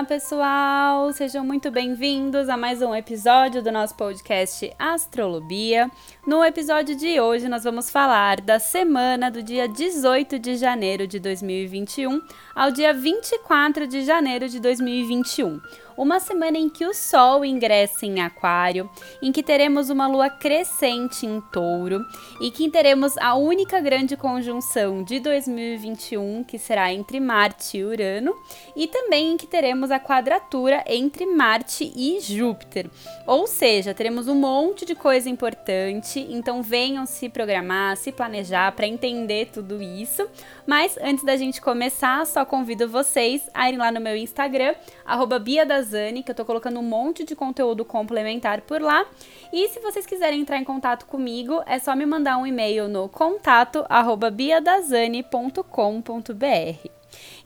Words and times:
Olá, 0.00 0.06
pessoal! 0.06 1.12
Sejam 1.12 1.44
muito 1.44 1.70
bem-vindos 1.70 2.48
a 2.48 2.56
mais 2.56 2.80
um 2.80 2.94
episódio 2.94 3.62
do 3.62 3.70
nosso 3.70 3.94
podcast 3.94 4.72
Astrolobia. 4.78 5.90
No 6.26 6.42
episódio 6.42 6.96
de 6.96 7.20
hoje, 7.20 7.50
nós 7.50 7.64
vamos 7.64 7.90
falar 7.90 8.40
da 8.40 8.58
semana 8.58 9.30
do 9.30 9.42
dia 9.42 9.68
18 9.68 10.38
de 10.38 10.56
janeiro 10.56 11.06
de 11.06 11.20
2021 11.20 12.18
ao 12.54 12.70
dia 12.70 12.94
24 12.94 13.86
de 13.86 14.02
janeiro 14.02 14.48
de 14.48 14.58
2021 14.58 15.60
uma 16.00 16.18
semana 16.18 16.56
em 16.56 16.70
que 16.70 16.86
o 16.86 16.94
Sol 16.94 17.44
ingressa 17.44 18.06
em 18.06 18.22
Aquário, 18.22 18.88
em 19.20 19.30
que 19.30 19.42
teremos 19.42 19.90
uma 19.90 20.06
lua 20.06 20.30
crescente 20.30 21.26
em 21.26 21.42
Touro 21.52 22.02
e 22.40 22.50
que 22.50 22.70
teremos 22.70 23.18
a 23.18 23.34
única 23.34 23.78
grande 23.80 24.16
conjunção 24.16 25.04
de 25.04 25.20
2021, 25.20 26.42
que 26.44 26.58
será 26.58 26.90
entre 26.90 27.20
Marte 27.20 27.76
e 27.76 27.84
Urano, 27.84 28.34
e 28.74 28.86
também 28.86 29.32
em 29.32 29.36
que 29.36 29.46
teremos 29.46 29.90
a 29.90 30.00
quadratura 30.00 30.82
entre 30.86 31.26
Marte 31.26 31.92
e 31.94 32.18
Júpiter. 32.18 32.88
Ou 33.26 33.46
seja, 33.46 33.92
teremos 33.92 34.26
um 34.26 34.36
monte 34.36 34.86
de 34.86 34.94
coisa 34.94 35.28
importante, 35.28 36.26
então 36.30 36.62
venham 36.62 37.04
se 37.04 37.28
programar, 37.28 37.98
se 37.98 38.10
planejar 38.10 38.72
para 38.72 38.86
entender 38.86 39.50
tudo 39.52 39.82
isso. 39.82 40.26
Mas 40.66 40.96
antes 41.02 41.24
da 41.24 41.36
gente 41.36 41.60
começar, 41.60 42.24
só 42.24 42.42
convido 42.46 42.88
vocês 42.88 43.42
a 43.52 43.68
irem 43.68 43.78
lá 43.78 43.92
no 43.92 44.00
meu 44.00 44.16
Instagram, 44.16 44.74
arroba 45.04 45.38
Bia 45.38 45.66
das 45.66 45.89
Zani, 45.90 46.22
que 46.22 46.30
eu 46.30 46.34
tô 46.34 46.44
colocando 46.44 46.78
um 46.78 46.82
monte 46.82 47.24
de 47.24 47.34
conteúdo 47.34 47.84
complementar 47.84 48.60
por 48.62 48.80
lá. 48.80 49.04
E 49.52 49.68
se 49.68 49.80
vocês 49.80 50.06
quiserem 50.06 50.40
entrar 50.40 50.58
em 50.58 50.64
contato 50.64 51.06
comigo, 51.06 51.62
é 51.66 51.78
só 51.78 51.96
me 51.96 52.06
mandar 52.06 52.38
um 52.38 52.46
e-mail 52.46 52.88
no 52.88 53.08
contato 53.08 53.84
arroba 53.88 54.30
biadazani.com.br. 54.30 56.90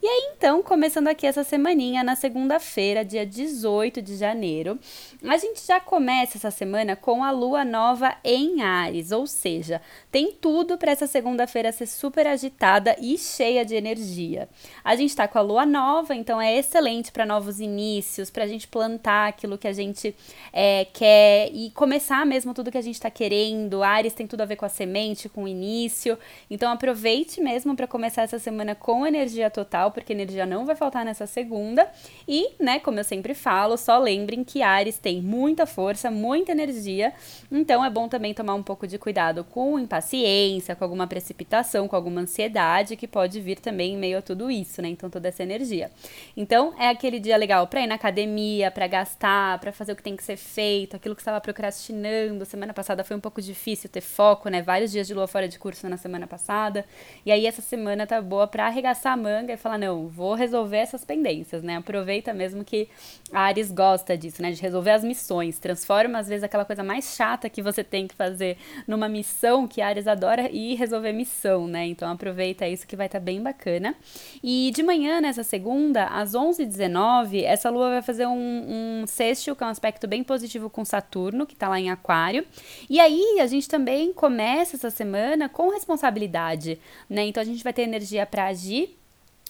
E 0.05 0.07
aí, 0.07 0.33
então, 0.37 0.63
começando 0.63 1.09
aqui 1.09 1.27
essa 1.27 1.43
semaninha, 1.43 2.05
na 2.05 2.15
segunda-feira, 2.15 3.03
dia 3.03 3.25
18 3.25 4.03
de 4.03 4.17
janeiro, 4.17 4.79
a 5.27 5.39
gente 5.39 5.67
já 5.67 5.81
começa 5.81 6.37
essa 6.37 6.51
semana 6.51 6.95
com 6.95 7.25
a 7.25 7.31
lua 7.31 7.65
nova 7.65 8.15
em 8.23 8.61
Ares, 8.61 9.13
ou 9.13 9.27
seja, 9.27 9.81
tem 10.13 10.31
tudo 10.31 10.77
para 10.77 10.93
essa 10.93 11.07
segunda-feira 11.07 11.73
ser 11.73 11.87
super 11.87 12.27
agitada 12.27 12.95
e 13.01 13.17
cheia 13.17 13.65
de 13.65 13.75
energia. 13.75 14.47
A 14.85 14.95
gente 14.95 15.09
está 15.09 15.27
com 15.27 15.39
a 15.39 15.41
lua 15.41 15.65
nova, 15.65 16.15
então 16.15 16.39
é 16.39 16.55
excelente 16.55 17.11
para 17.11 17.25
novos 17.25 17.59
inícios, 17.59 18.29
para 18.29 18.45
a 18.45 18.47
gente 18.47 18.69
plantar 18.69 19.29
aquilo 19.29 19.57
que 19.57 19.67
a 19.67 19.73
gente 19.73 20.15
é, 20.53 20.87
quer 20.93 21.49
e 21.51 21.71
começar 21.71 22.27
mesmo 22.27 22.53
tudo 22.53 22.71
que 22.71 22.77
a 22.77 22.83
gente 22.83 22.97
está 22.97 23.11
querendo. 23.11 23.83
Ares 23.83 24.13
tem 24.13 24.27
tudo 24.27 24.43
a 24.43 24.45
ver 24.45 24.57
com 24.57 24.67
a 24.67 24.69
semente, 24.69 25.31
com 25.31 25.45
o 25.45 25.49
início, 25.49 26.19
então 26.51 26.71
aproveite 26.71 27.41
mesmo 27.41 27.75
para 27.75 27.87
começar 27.87 28.21
essa 28.21 28.39
semana 28.39 28.75
com 28.75 29.07
energia 29.07 29.49
total 29.49 29.94
porque 29.95 30.13
energia 30.13 30.45
não 30.45 30.67
vai 30.67 30.77
faltar 30.77 31.05
nessa 31.05 31.27
segunda. 31.27 31.89
E, 32.29 32.51
né, 32.61 32.81
como 32.81 32.99
eu 32.99 33.05
sempre 33.05 33.33
falo, 33.33 33.77
só 33.77 33.99
lembrem 33.99 34.45
que 34.45 34.61
Ares 34.61 34.99
tem 34.99 35.23
muita 35.23 35.65
força, 35.65 36.11
muita 36.11 36.53
energia, 36.53 37.13
então 37.51 37.85
é 37.85 37.89
bom 37.89 38.09
também 38.09 38.35
tomar 38.35 38.55
um 38.55 38.63
pouco 38.63 38.87
de 38.87 38.99
cuidado 38.99 39.45
com 39.45 39.79
impaciência, 39.79 40.75
com 40.75 40.85
alguma 40.85 41.07
precipitação, 41.07 41.87
com 41.87 41.95
alguma 41.95 42.23
ansiedade 42.23 42.97
que 42.97 43.07
pode 43.07 43.41
vir 43.41 43.61
também 43.61 43.95
em 43.95 43.97
meio 43.97 44.19
a 44.19 44.23
tudo 44.23 44.51
isso, 44.51 44.83
né? 44.83 44.89
Então 44.89 45.09
toda 45.09 45.29
essa 45.29 45.43
energia. 45.43 45.91
Então 46.37 46.75
é 46.79 46.89
aquele 46.89 47.21
dia 47.21 47.37
legal 47.37 47.67
para 47.67 47.81
ir 47.81 47.87
na 47.87 47.95
academia, 47.95 48.71
para 48.71 48.87
gastar, 48.87 49.59
para 49.61 49.73
fazer 49.73 49.93
o 49.93 49.97
que 49.97 50.03
tem 50.03 50.17
que 50.17 50.25
ser 50.25 50.37
feito, 50.37 50.97
aquilo 50.97 51.15
que 51.15 51.21
estava 51.21 51.41
procrastinando. 51.41 52.45
Semana 52.45 52.75
passada 52.75 53.05
foi 53.05 53.17
um 53.17 53.21
pouco 53.21 53.41
difícil 53.41 53.89
ter 53.89 54.01
foco, 54.01 54.49
né? 54.49 54.63
Vários 54.63 54.91
dias 54.91 55.07
de 55.07 55.15
lua 55.15 55.27
fora 55.27 55.49
de 55.49 55.59
curso 55.59 55.89
na 55.89 55.97
semana 55.97 56.27
passada. 56.27 56.85
E 57.25 57.31
aí 57.31 57.47
essa 57.47 57.63
semana 57.63 58.07
tá 58.07 58.21
boa 58.21 58.47
para 58.47 58.67
arregaçar 58.67 59.13
a 59.13 59.17
manga 59.17 59.53
e 59.53 59.57
falar 59.57 59.79
não, 59.85 60.09
vou 60.09 60.35
resolver 60.35 60.79
essas 60.79 61.05
pendências, 61.05 61.63
né? 61.63 61.77
Aproveita 61.77 62.33
mesmo 62.33 62.65
que 62.65 62.89
a 63.31 63.43
Ares 63.43 63.71
gosta 63.71 64.17
disso, 64.17 64.41
né? 64.41 64.51
De 64.51 64.63
resolver 64.63 64.93
as 64.93 65.05
missões. 65.05 65.59
Transforma, 65.59 66.19
às 66.19 66.27
vezes, 66.27 66.43
aquela 66.43 66.65
coisa 66.65 66.83
mais 66.83 67.15
chata 67.15 67.51
que 67.51 67.61
você 67.61 67.85
tem 67.85 68.09
que 68.09 68.15
fazer 68.15 68.57
numa 68.89 69.09
missão 69.09 69.69
que 69.69 69.83
a 69.83 69.89
Ares 69.89 70.07
adora 70.07 70.49
e 70.51 70.75
resolver 70.75 71.13
missão, 71.13 71.67
né? 71.67 71.87
Então 71.87 72.11
aproveita 72.11 72.67
isso 72.67 72.87
que 72.87 72.97
vai 72.97 73.07
estar 73.07 73.19
tá 73.19 73.25
bem 73.25 73.43
bacana. 73.43 73.95
E 74.43 74.73
de 74.75 74.83
manhã, 74.83 75.21
nessa 75.21 75.43
segunda, 75.43 76.07
às 76.07 76.33
11h19, 76.33 77.43
essa 77.45 77.69
lua 77.69 77.91
vai 77.91 78.03
fazer 78.03 78.27
um, 78.27 79.03
um 79.03 79.07
sextil, 79.07 79.55
que 79.55 79.63
é 79.63 79.67
um 79.67 79.71
aspecto 79.71 80.09
bem 80.09 80.25
positivo 80.25 80.71
com 80.71 80.85
Saturno, 80.85 81.47
que 81.47 81.55
tá 81.55 81.69
lá 81.69 81.79
em 81.79 81.91
Aquário. 81.91 82.47
E 82.89 82.99
aí 83.01 83.39
a 83.41 83.47
gente 83.47 83.69
também 83.69 84.13
começa 84.13 84.77
essa 84.77 84.91
semana 84.91 85.49
com 85.49 85.69
responsabilidade, 85.69 86.81
né? 87.09 87.27
Então 87.27 87.43
a 87.43 87.47
gente 87.47 87.63
vai 87.63 87.73
ter 87.73 87.83
energia 87.83 88.25
para 88.25 88.47
agir 88.47 88.97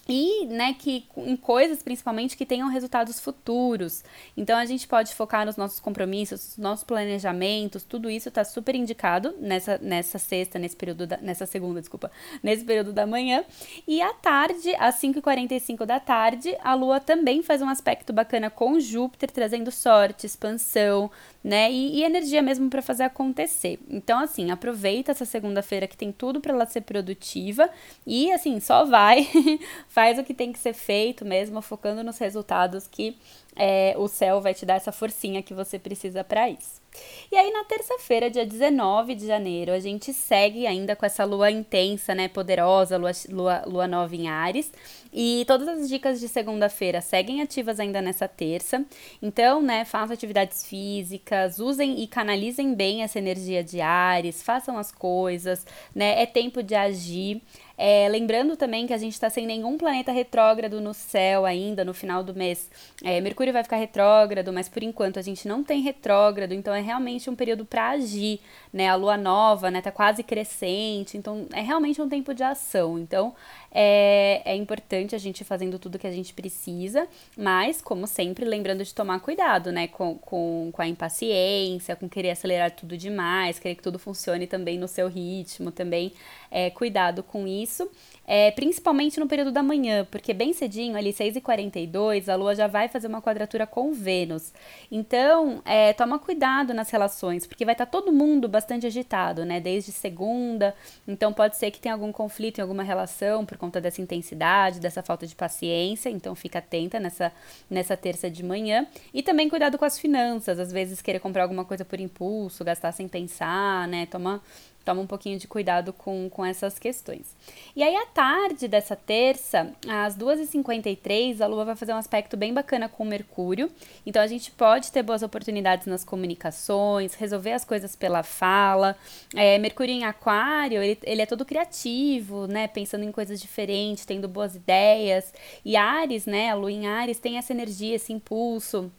e 0.09 0.47
né, 0.47 0.75
que 0.75 1.06
em 1.16 1.37
coisas 1.37 1.82
principalmente 1.82 2.37
que 2.37 2.44
tenham 2.44 2.69
resultados 2.69 3.19
futuros. 3.19 4.04
Então 4.37 4.59
a 4.59 4.65
gente 4.65 4.87
pode 4.87 5.15
focar 5.15 5.47
nos 5.47 5.56
nossos 5.56 5.81
compromissos, 5.81 6.56
nos 6.56 6.59
nossos 6.59 6.84
planejamentos, 6.84 7.82
tudo 7.82 8.10
isso 8.10 8.28
está 8.28 8.44
super 8.44 8.75
indicado 8.75 9.34
nessa, 9.38 9.78
nessa 9.78 10.19
sexta, 10.19 10.59
nesse 10.59 10.76
período 10.76 11.06
da, 11.06 11.16
nessa 11.19 11.47
segunda, 11.47 11.81
desculpa, 11.81 12.10
nesse 12.42 12.65
período 12.65 12.92
da 12.92 13.06
manhã. 13.06 13.44
E 13.87 14.03
à 14.03 14.12
tarde, 14.12 14.75
às 14.78 15.00
5h45 15.00 15.84
da 15.84 16.00
tarde, 16.00 16.56
a 16.62 16.75
Lua 16.75 17.00
também 17.00 17.42
faz 17.42 17.62
um 17.62 17.69
aspecto 17.69 18.12
bacana 18.12 18.50
com 18.50 18.78
Júpiter, 18.81 19.31
trazendo 19.31 19.71
sorte, 19.71 20.26
expansão, 20.26 21.10
né? 21.42 21.71
E, 21.71 21.98
e 21.98 22.03
energia 22.04 22.42
mesmo 22.42 22.71
para 22.71 22.82
fazer 22.82 23.04
acontecer. 23.04 23.78
Então, 23.88 24.19
assim, 24.19 24.50
aproveita 24.50 25.12
essa 25.12 25.25
segunda-feira 25.25 25.86
que 25.86 25.97
tem 25.97 26.10
tudo 26.10 26.41
para 26.41 26.53
ela 26.53 26.66
ser 26.66 26.82
produtiva 26.82 27.69
e, 28.06 28.32
assim, 28.32 28.60
só 28.60 28.84
vai, 28.84 29.28
faz 29.94 30.19
o 30.19 30.25
que 30.25 30.34
tem 30.34 30.53
que 30.53 30.59
ser 30.59 30.75
feito 30.75 31.25
mesmo, 31.25 31.62
focando 31.62 32.03
nos 32.03 32.19
resultados 32.19 32.84
que 32.88 33.16
é, 33.55 33.94
o 33.97 34.09
céu 34.09 34.41
vai 34.41 34.53
te 34.53 34.66
dar 34.66 34.75
essa 34.75 34.91
forcinha 34.91 35.41
que 35.41 35.55
você 35.55 35.78
precisa 35.78 36.25
para 36.25 36.50
isso. 36.50 36.82
E 37.31 37.37
aí, 37.37 37.50
na 37.53 37.65
terça-feira, 37.65 38.31
dia 38.31 38.47
19 38.47 39.15
de 39.15 39.27
janeiro, 39.27 39.72
a 39.72 39.81
gente 39.81 40.12
segue 40.12 40.66
ainda 40.66 40.94
com 40.94 41.05
essa 41.05 41.25
lua 41.25 41.50
intensa, 41.50 42.15
né? 42.15 42.28
Poderosa, 42.28 42.97
lua, 42.97 43.10
lua, 43.28 43.62
lua 43.66 43.88
nova 43.88 44.15
em 44.15 44.28
Ares. 44.28 44.72
E 45.12 45.44
todas 45.47 45.69
as 45.69 45.88
dicas 45.88 46.19
de 46.19 46.28
segunda-feira 46.28 47.00
seguem 47.00 47.41
ativas 47.41 47.78
ainda 47.78 48.03
nessa 48.03 48.27
terça. 48.27 48.84
Então, 49.22 49.62
né, 49.62 49.84
façam 49.84 50.12
atividades 50.12 50.66
físicas, 50.66 51.60
usem 51.60 52.03
e 52.03 52.06
canalizem 52.09 52.75
bem 52.75 53.03
essa 53.03 53.19
energia 53.19 53.62
de 53.62 53.81
Ares, 53.81 54.43
façam 54.43 54.77
as 54.77 54.91
coisas, 54.91 55.65
né? 55.94 56.21
É 56.21 56.27
tempo 56.27 56.62
de 56.62 56.75
agir. 56.75 57.41
É, 57.77 58.09
lembrando 58.09 58.56
também 58.56 58.87
que 58.87 58.93
a 58.93 58.99
gente 58.99 59.15
está 59.15 59.28
sem 59.28 59.47
nenhum 59.47 59.77
planeta 59.77 60.12
retrógrado 60.12 60.81
no 60.81 60.94
céu 60.94 61.44
ainda 61.44 61.84
no 61.84 61.93
final 61.93 62.22
do 62.22 62.34
mês. 62.34 62.71
É, 63.03 63.21
Mercúrio 63.21 63.53
vai 63.53 63.65
ficar 63.65 63.77
retrógrado, 63.77 64.53
mas 64.53 64.69
por 64.69 64.83
enquanto 64.83 65.19
a 65.19 65.22
gente 65.22 65.49
não 65.49 65.65
tem 65.65 65.81
retrógrado, 65.81 66.53
então 66.53 66.72
é 66.75 66.81
realmente 66.84 67.28
um 67.28 67.34
período 67.34 67.65
para 67.65 67.91
agir, 67.91 68.41
né? 68.72 68.89
A 68.89 68.95
lua 68.95 69.17
nova, 69.17 69.71
né, 69.71 69.81
tá 69.81 69.91
quase 69.91 70.22
crescente, 70.22 71.17
então 71.17 71.47
é 71.53 71.61
realmente 71.61 72.00
um 72.00 72.09
tempo 72.09 72.33
de 72.34 72.43
ação. 72.43 72.99
Então 72.99 73.34
é, 73.72 74.43
é 74.45 74.55
importante 74.55 75.15
a 75.15 75.19
gente 75.19 75.41
ir 75.41 75.45
fazendo 75.45 75.78
tudo 75.78 75.99
que 75.99 76.06
a 76.06 76.12
gente 76.12 76.33
precisa, 76.33 77.09
mas, 77.37 77.83
como 77.83 78.06
sempre, 78.06 78.45
lembrando 78.45 78.84
de 78.84 78.95
tomar 78.95 79.19
cuidado, 79.21 79.72
né? 79.72 79.89
Com, 79.89 80.17
com, 80.17 80.71
com 80.72 80.83
a 80.83 80.87
impaciência, 80.87 81.97
com 81.97 82.09
querer 82.09 82.31
acelerar 82.31 82.71
tudo 82.71 82.97
demais, 82.97 83.59
querer 83.59 83.75
que 83.75 83.83
tudo 83.83 83.99
funcione 83.99 84.47
também 84.47 84.78
no 84.78 84.87
seu 84.87 85.09
ritmo, 85.09 85.72
também 85.72 86.12
é, 86.51 86.71
cuidado 86.71 87.22
com 87.22 87.47
isso 87.47 87.91
é, 88.26 88.50
principalmente 88.50 89.20
no 89.20 89.26
período 89.26 89.52
da 89.52 89.62
manhã, 89.62 90.06
porque 90.10 90.32
bem 90.32 90.52
cedinho, 90.52 90.96
ali 90.96 91.12
6h42, 91.12 92.28
a 92.28 92.36
Lua 92.36 92.54
já 92.54 92.66
vai 92.66 92.88
fazer 92.88 93.06
uma 93.06 93.20
quadratura 93.20 93.66
com 93.66 93.92
Vênus. 93.92 94.52
Então, 94.90 95.60
é, 95.64 95.92
toma 95.92 96.18
cuidado 96.18 96.72
nas 96.72 96.90
relações, 96.90 97.46
porque 97.46 97.64
vai 97.64 97.74
estar 97.74 97.86
tá 97.86 97.92
todo 97.92 98.12
mundo 98.12 98.48
bastante 98.48 98.86
agitado, 98.86 99.44
né? 99.44 99.60
Desde 99.60 99.92
segunda, 99.92 100.74
então 101.06 101.32
pode 101.32 101.56
ser 101.56 101.71
que 101.71 101.78
tenha 101.78 101.94
algum 101.94 102.12
conflito 102.12 102.59
em 102.59 102.62
alguma 102.62 102.82
relação 102.82 103.44
por 103.44 103.59
conta 103.59 103.80
dessa 103.80 104.00
intensidade, 104.00 104.80
dessa 104.80 105.03
falta 105.03 105.27
de 105.27 105.34
paciência, 105.34 106.09
então 106.09 106.34
fica 106.34 106.59
atenta 106.59 106.98
nessa, 106.98 107.32
nessa 107.68 107.97
terça 107.97 108.30
de 108.30 108.42
manhã. 108.42 108.86
E 109.12 109.22
também 109.22 109.48
cuidado 109.48 109.77
com 109.77 109.84
as 109.84 109.98
finanças, 109.98 110.59
às 110.59 110.72
vezes 110.72 111.03
querer 111.03 111.20
comprar 111.20 111.42
alguma 111.42 111.65
coisa 111.65 111.84
por 111.84 112.00
impulso, 112.00 112.65
gastar 112.65 112.92
sem 112.92 113.06
pensar, 113.06 113.86
né? 113.88 114.06
Toma 114.06 114.42
toma 114.84 115.01
um 115.01 115.07
pouquinho 115.07 115.39
de 115.39 115.48
cuidado 115.48 115.92
com, 115.92 116.28
com 116.28 116.45
essas 116.45 116.78
questões. 116.78 117.34
E 117.75 117.83
aí, 117.83 117.97
à 117.97 118.07
tarde 118.07 118.69
dessa 118.69 118.95
terça, 118.95 119.72
às 119.89 120.16
2h53, 120.16 121.41
a 121.41 121.47
Lua 121.47 121.65
vai 121.65 121.77
fazer 121.77 121.92
um 121.92 121.97
aspecto 121.97 122.36
bem 122.36 122.53
bacana 122.53 122.89
com 122.89 123.03
o 123.03 123.07
Mercúrio. 123.07 123.71
Então, 124.04 124.22
a 124.22 124.27
gente 124.27 124.51
pode 124.51 124.92
ter 124.92 125.03
boas 125.03 125.22
oportunidades 125.22 125.86
nas 125.86 126.04
comunicações, 126.04 127.15
resolver 127.15 127.53
as 127.53 127.65
coisas 127.65 127.97
pela 127.97 128.22
fala. 128.22 128.97
É, 129.34 129.59
Mercúrio 129.59 129.95
em 129.95 130.04
Aquário, 130.04 130.83
ele, 130.83 130.98
ele 131.03 131.22
é 131.22 131.27
todo 131.27 131.45
criativo, 131.45 132.47
né? 132.47 132.69
Pensando 132.69 133.04
em 133.04 133.13
coisas 133.13 133.41
diferentes, 133.41 134.04
tendo 134.04 134.28
boas 134.28 134.54
ideias. 134.54 135.33
E 135.65 135.77
Ares, 135.77 136.27
né? 136.27 136.51
A 136.51 136.54
Lua 136.54 136.71
em 136.71 136.87
Ares 136.87 137.19
tem 137.19 137.39
essa 137.39 137.53
energia, 137.53 137.95
esse 137.95 138.13
impulso 138.13 138.92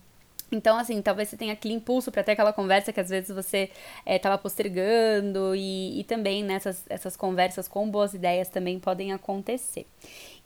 Então, 0.55 0.77
assim, 0.77 1.01
talvez 1.01 1.29
você 1.29 1.37
tenha 1.37 1.53
aquele 1.53 1.73
impulso 1.73 2.11
para 2.11 2.23
ter 2.23 2.31
aquela 2.31 2.53
conversa 2.53 2.93
que 2.93 2.99
às 2.99 3.09
vezes 3.09 3.33
você 3.33 3.69
estava 4.05 4.35
é, 4.35 4.37
postergando 4.37 5.55
e, 5.55 5.99
e 5.99 6.03
também 6.03 6.43
nessas 6.43 6.83
essas 6.89 7.15
conversas 7.15 7.67
com 7.67 7.89
boas 7.89 8.13
ideias 8.13 8.49
também 8.49 8.79
podem 8.79 9.11
acontecer. 9.11 9.85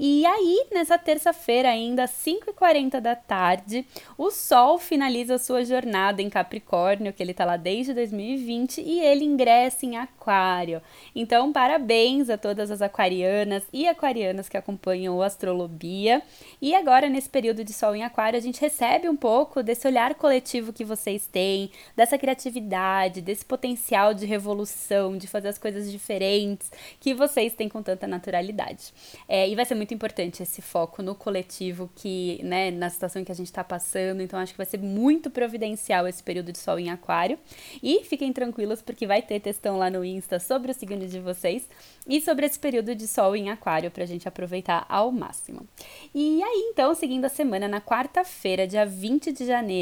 E 0.02 0.26
aí, 0.26 0.68
nessa 0.72 0.98
terça-feira, 0.98 1.68
ainda 1.68 2.06
às 2.06 2.12
5h40 2.12 3.02
da 3.02 3.18
tarde, 3.18 3.86
o 4.18 4.32
Sol 4.32 4.80
finaliza 4.80 5.38
sua 5.38 5.66
jornada 5.66 6.22
em 6.22 6.30
Capricórnio, 6.30 7.12
que 7.12 7.22
ele 7.22 7.32
está 7.32 7.44
lá 7.44 7.58
desde 7.58 7.94
2020, 7.94 8.80
e 8.80 9.02
ele 9.02 9.26
ingressa 9.26 9.86
em 9.86 9.98
Aquário. 9.98 10.82
Então, 11.14 11.52
parabéns 11.52 12.30
a 12.30 12.38
todas 12.38 12.72
as 12.72 12.82
aquarianas 12.82 13.64
e 13.74 13.90
aquarianas 13.90 14.48
que 14.48 14.56
acompanham 14.56 15.18
o 15.18 15.22
Astrolobia. 15.22 16.22
E 16.62 16.74
agora, 16.74 17.10
nesse 17.10 17.30
período 17.30 17.66
de 17.66 17.74
Sol 17.74 17.94
em 17.94 18.06
Aquário, 18.06 18.40
a 18.40 18.42
gente 18.42 18.62
recebe 18.62 19.10
um 19.10 19.18
pouco 19.18 19.62
desse 19.62 19.86
olhar 19.86 19.99
coletivo 20.16 20.72
que 20.72 20.86
vocês 20.86 21.28
têm, 21.28 21.72
dessa 21.96 22.18
criatividade, 22.18 23.22
desse 23.22 23.44
potencial 23.44 24.14
de 24.14 24.26
revolução, 24.26 25.18
de 25.18 25.28
fazer 25.28 25.50
as 25.50 25.58
coisas 25.58 25.92
diferentes 25.92 26.72
que 27.02 27.14
vocês 27.14 27.54
têm 27.54 27.68
com 27.68 27.84
tanta 27.84 28.08
naturalidade. 28.08 28.94
É, 29.28 29.48
e 29.50 29.56
vai 29.56 29.66
ser 29.66 29.76
muito 29.76 29.90
muito 29.90 29.94
importante 29.94 30.44
esse 30.44 30.62
foco 30.62 31.02
no 31.02 31.16
coletivo 31.16 31.90
que, 31.96 32.40
né, 32.44 32.70
na 32.70 32.90
situação 32.90 33.24
que 33.24 33.32
a 33.32 33.36
gente 33.36 33.48
está 33.48 33.64
passando. 33.64 34.22
Então, 34.22 34.40
acho 34.40 34.54
que 34.54 34.58
vai 34.58 34.66
ser 34.66 34.78
muito 34.78 35.30
providencial 35.32 36.08
esse 36.08 36.22
período 36.22 36.52
de 36.52 36.60
sol 36.60 36.78
em 36.78 36.92
aquário. 36.92 37.40
E 37.82 38.04
fiquem 38.04 38.32
tranquilos, 38.32 38.82
porque 38.82 39.08
vai 39.08 39.22
ter 39.22 39.40
textão 39.40 39.78
lá 39.78 39.90
no 39.90 40.06
Insta 40.06 40.40
sobre 40.40 40.72
o 40.72 40.76
signo 40.76 41.08
de 41.08 41.20
vocês 41.20 41.68
e 42.08 42.22
sobre 42.22 42.46
esse 42.46 42.60
período 42.60 42.94
de 42.94 43.08
sol 43.08 43.36
em 43.36 43.50
aquário 43.50 43.90
para 43.90 44.04
a 44.04 44.08
gente 44.08 44.28
aproveitar 44.28 44.86
ao 44.88 45.12
máximo. 45.12 45.68
E 46.14 46.42
aí, 46.44 46.70
então, 46.72 46.94
seguindo 46.94 47.26
a 47.26 47.30
semana, 47.30 47.68
na 47.68 47.82
quarta-feira, 47.82 48.68
dia 48.68 48.86
20 48.86 49.32
de 49.32 49.46
janeiro, 49.46 49.79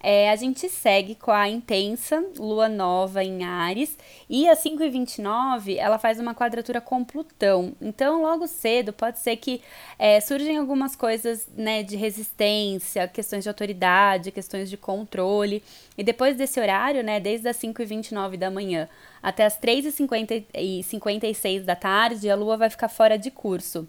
é, 0.00 0.30
a 0.30 0.36
gente 0.36 0.68
segue 0.68 1.16
com 1.16 1.32
a 1.32 1.48
intensa 1.48 2.24
lua 2.38 2.68
nova 2.68 3.24
em 3.24 3.42
Ares 3.44 3.98
e 4.30 4.48
às 4.48 4.62
5h29 4.62 5.76
ela 5.76 5.98
faz 5.98 6.20
uma 6.20 6.32
quadratura 6.34 6.80
com 6.80 7.04
Plutão. 7.04 7.72
Então, 7.80 8.22
logo 8.22 8.46
cedo, 8.46 8.92
pode 8.92 9.18
ser 9.18 9.36
que 9.36 9.60
é, 9.98 10.20
surgem 10.20 10.56
algumas 10.56 10.94
coisas 10.94 11.48
né, 11.56 11.82
de 11.82 11.96
resistência, 11.96 13.08
questões 13.08 13.42
de 13.42 13.48
autoridade, 13.48 14.30
questões 14.30 14.70
de 14.70 14.76
controle. 14.76 15.64
E 15.96 16.04
depois 16.04 16.36
desse 16.36 16.60
horário, 16.60 17.02
né, 17.02 17.18
desde 17.18 17.48
as 17.48 17.56
5h29 17.56 18.36
da 18.36 18.50
manhã 18.50 18.88
até 19.20 19.44
as 19.44 19.58
3h56 19.58 21.64
da 21.64 21.74
tarde, 21.74 22.30
a 22.30 22.36
lua 22.36 22.56
vai 22.56 22.70
ficar 22.70 22.88
fora 22.88 23.18
de 23.18 23.32
curso. 23.32 23.88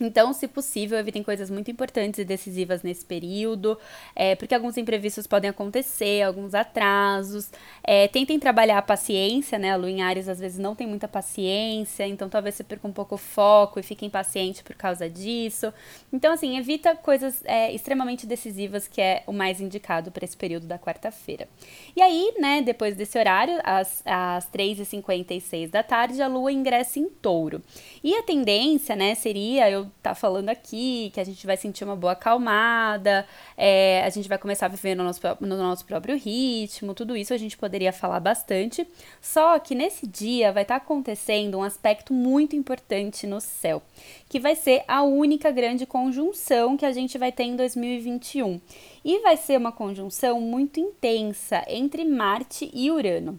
Então, 0.00 0.32
se 0.32 0.48
possível, 0.48 0.98
evitem 0.98 1.22
coisas 1.22 1.50
muito 1.50 1.70
importantes 1.70 2.18
e 2.18 2.24
decisivas 2.24 2.82
nesse 2.82 3.04
período, 3.04 3.78
é, 4.16 4.34
porque 4.34 4.54
alguns 4.54 4.76
imprevistos 4.76 5.26
podem 5.26 5.50
acontecer, 5.50 6.22
alguns 6.22 6.54
atrasos. 6.54 7.50
É, 7.82 8.08
tentem 8.08 8.38
trabalhar 8.38 8.78
a 8.78 8.82
paciência, 8.82 9.58
né? 9.58 9.72
A 9.72 9.76
Lua 9.76 9.90
em 9.90 10.02
Ares 10.02 10.28
às 10.28 10.38
vezes 10.38 10.58
não 10.58 10.74
tem 10.74 10.86
muita 10.86 11.06
paciência, 11.06 12.06
então 12.06 12.28
talvez 12.28 12.54
você 12.54 12.64
perca 12.64 12.86
um 12.88 12.92
pouco 12.92 13.14
o 13.14 13.18
foco 13.18 13.78
e 13.78 13.82
fique 13.82 14.06
impaciente 14.06 14.62
por 14.62 14.74
causa 14.74 15.08
disso. 15.08 15.72
Então, 16.12 16.32
assim, 16.32 16.58
evita 16.58 16.94
coisas 16.96 17.42
é, 17.44 17.72
extremamente 17.72 18.26
decisivas, 18.26 18.88
que 18.88 19.00
é 19.00 19.22
o 19.26 19.32
mais 19.32 19.60
indicado 19.60 20.10
para 20.10 20.24
esse 20.24 20.36
período 20.36 20.66
da 20.66 20.78
quarta-feira. 20.78 21.48
E 21.94 22.02
aí, 22.02 22.34
né, 22.38 22.62
depois 22.62 22.96
desse 22.96 23.18
horário, 23.18 23.58
às, 23.64 24.02
às 24.06 24.50
3h56 24.50 25.70
da 25.70 25.82
tarde, 25.82 26.20
a 26.22 26.28
Lua 26.28 26.52
ingressa 26.52 26.98
em 26.98 27.08
touro. 27.08 27.62
E 28.02 28.14
a 28.14 28.22
tendência, 28.22 28.96
né, 28.96 29.14
seria 29.14 29.70
eu 29.70 29.89
tá 30.02 30.14
falando 30.14 30.48
aqui, 30.48 31.10
que 31.12 31.20
a 31.20 31.24
gente 31.24 31.46
vai 31.46 31.56
sentir 31.56 31.84
uma 31.84 31.96
boa 31.96 32.12
acalmada, 32.12 33.26
é, 33.56 34.02
a 34.04 34.10
gente 34.10 34.28
vai 34.28 34.38
começar 34.38 34.66
a 34.66 34.68
viver 34.68 34.94
no 34.94 35.04
nosso, 35.04 35.20
no 35.40 35.56
nosso 35.56 35.84
próprio 35.84 36.16
ritmo, 36.16 36.94
tudo 36.94 37.16
isso 37.16 37.34
a 37.34 37.36
gente 37.36 37.56
poderia 37.56 37.92
falar 37.92 38.20
bastante. 38.20 38.86
Só 39.20 39.58
que 39.58 39.74
nesse 39.74 40.06
dia 40.06 40.52
vai 40.52 40.62
estar 40.62 40.78
tá 40.78 40.84
acontecendo 40.84 41.58
um 41.58 41.62
aspecto 41.62 42.12
muito 42.12 42.56
importante 42.56 43.26
no 43.26 43.40
céu, 43.40 43.82
que 44.28 44.40
vai 44.40 44.54
ser 44.54 44.84
a 44.86 45.02
única 45.02 45.50
grande 45.50 45.86
conjunção 45.86 46.76
que 46.76 46.86
a 46.86 46.92
gente 46.92 47.18
vai 47.18 47.32
ter 47.32 47.44
em 47.44 47.56
2021. 47.56 48.60
E 49.04 49.18
vai 49.20 49.36
ser 49.36 49.56
uma 49.56 49.72
conjunção 49.72 50.40
muito 50.40 50.78
intensa 50.78 51.64
entre 51.66 52.04
Marte 52.04 52.70
e 52.72 52.90
Urano. 52.90 53.38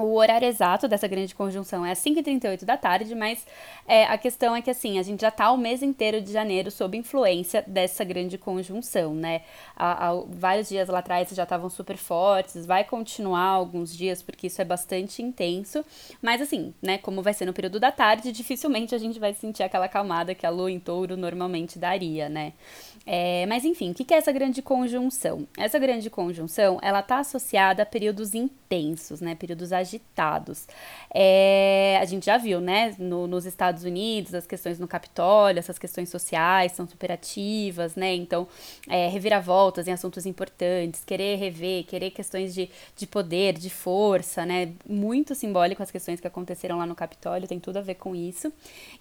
O 0.00 0.14
horário 0.14 0.46
exato 0.46 0.86
dessa 0.86 1.08
grande 1.08 1.34
conjunção 1.34 1.84
é 1.84 1.90
às 1.90 1.98
5h38 1.98 2.64
da 2.64 2.76
tarde, 2.76 3.16
mas 3.16 3.44
é, 3.84 4.04
a 4.04 4.16
questão 4.16 4.54
é 4.54 4.62
que 4.62 4.70
assim, 4.70 4.96
a 4.96 5.02
gente 5.02 5.22
já 5.22 5.28
está 5.28 5.50
o 5.50 5.56
mês 5.58 5.82
inteiro 5.82 6.20
de 6.20 6.30
janeiro 6.30 6.70
sob 6.70 6.96
influência 6.96 7.64
dessa 7.66 8.04
grande 8.04 8.38
conjunção, 8.38 9.12
né? 9.12 9.42
Há, 9.74 10.06
há 10.08 10.22
vários 10.28 10.68
dias 10.68 10.88
lá 10.88 11.00
atrás 11.00 11.30
já 11.30 11.42
estavam 11.42 11.68
super 11.68 11.96
fortes, 11.96 12.64
vai 12.64 12.84
continuar 12.84 13.48
alguns 13.48 13.92
dias, 13.92 14.22
porque 14.22 14.46
isso 14.46 14.62
é 14.62 14.64
bastante 14.64 15.20
intenso. 15.20 15.84
Mas 16.22 16.40
assim, 16.40 16.72
né, 16.80 16.98
como 16.98 17.20
vai 17.20 17.34
ser 17.34 17.46
no 17.46 17.52
período 17.52 17.80
da 17.80 17.90
tarde, 17.90 18.30
dificilmente 18.30 18.94
a 18.94 18.98
gente 18.98 19.18
vai 19.18 19.34
sentir 19.34 19.64
aquela 19.64 19.88
calmada 19.88 20.32
que 20.32 20.46
a 20.46 20.50
lua 20.50 20.70
em 20.70 20.78
touro 20.78 21.16
normalmente 21.16 21.76
daria, 21.76 22.28
né? 22.28 22.52
É, 23.04 23.46
mas 23.46 23.64
enfim, 23.64 23.90
o 23.90 23.94
que 23.94 24.14
é 24.14 24.18
essa 24.18 24.30
grande 24.30 24.62
conjunção? 24.62 25.48
Essa 25.56 25.78
grande 25.78 26.08
conjunção, 26.08 26.78
ela 26.82 27.00
está 27.00 27.18
associada 27.18 27.82
a 27.82 27.86
períodos 27.86 28.32
intensos, 28.32 29.20
né? 29.20 29.34
Períodos 29.34 29.72
agitados. 29.72 29.87
É, 31.12 31.98
a 32.00 32.04
gente 32.04 32.26
já 32.26 32.36
viu, 32.36 32.60
né, 32.60 32.94
no, 32.98 33.26
nos 33.26 33.46
Estados 33.46 33.84
Unidos, 33.84 34.34
as 34.34 34.46
questões 34.46 34.78
no 34.78 34.86
Capitólio, 34.86 35.58
essas 35.58 35.78
questões 35.78 36.08
sociais 36.08 36.72
são 36.72 36.86
superativas, 36.86 37.96
né? 37.96 38.14
Então, 38.14 38.46
é, 38.88 39.08
reviravoltas 39.08 39.88
em 39.88 39.92
assuntos 39.92 40.26
importantes, 40.26 41.04
querer 41.04 41.36
rever, 41.36 41.84
querer 41.84 42.10
questões 42.10 42.54
de, 42.54 42.70
de 42.96 43.06
poder, 43.06 43.54
de 43.54 43.70
força, 43.70 44.44
né? 44.44 44.72
Muito 44.88 45.34
simbólico 45.34 45.82
as 45.82 45.90
questões 45.90 46.20
que 46.20 46.26
aconteceram 46.26 46.78
lá 46.78 46.86
no 46.86 46.94
Capitólio, 46.94 47.48
tem 47.48 47.58
tudo 47.58 47.78
a 47.78 47.82
ver 47.82 47.94
com 47.94 48.14
isso. 48.14 48.52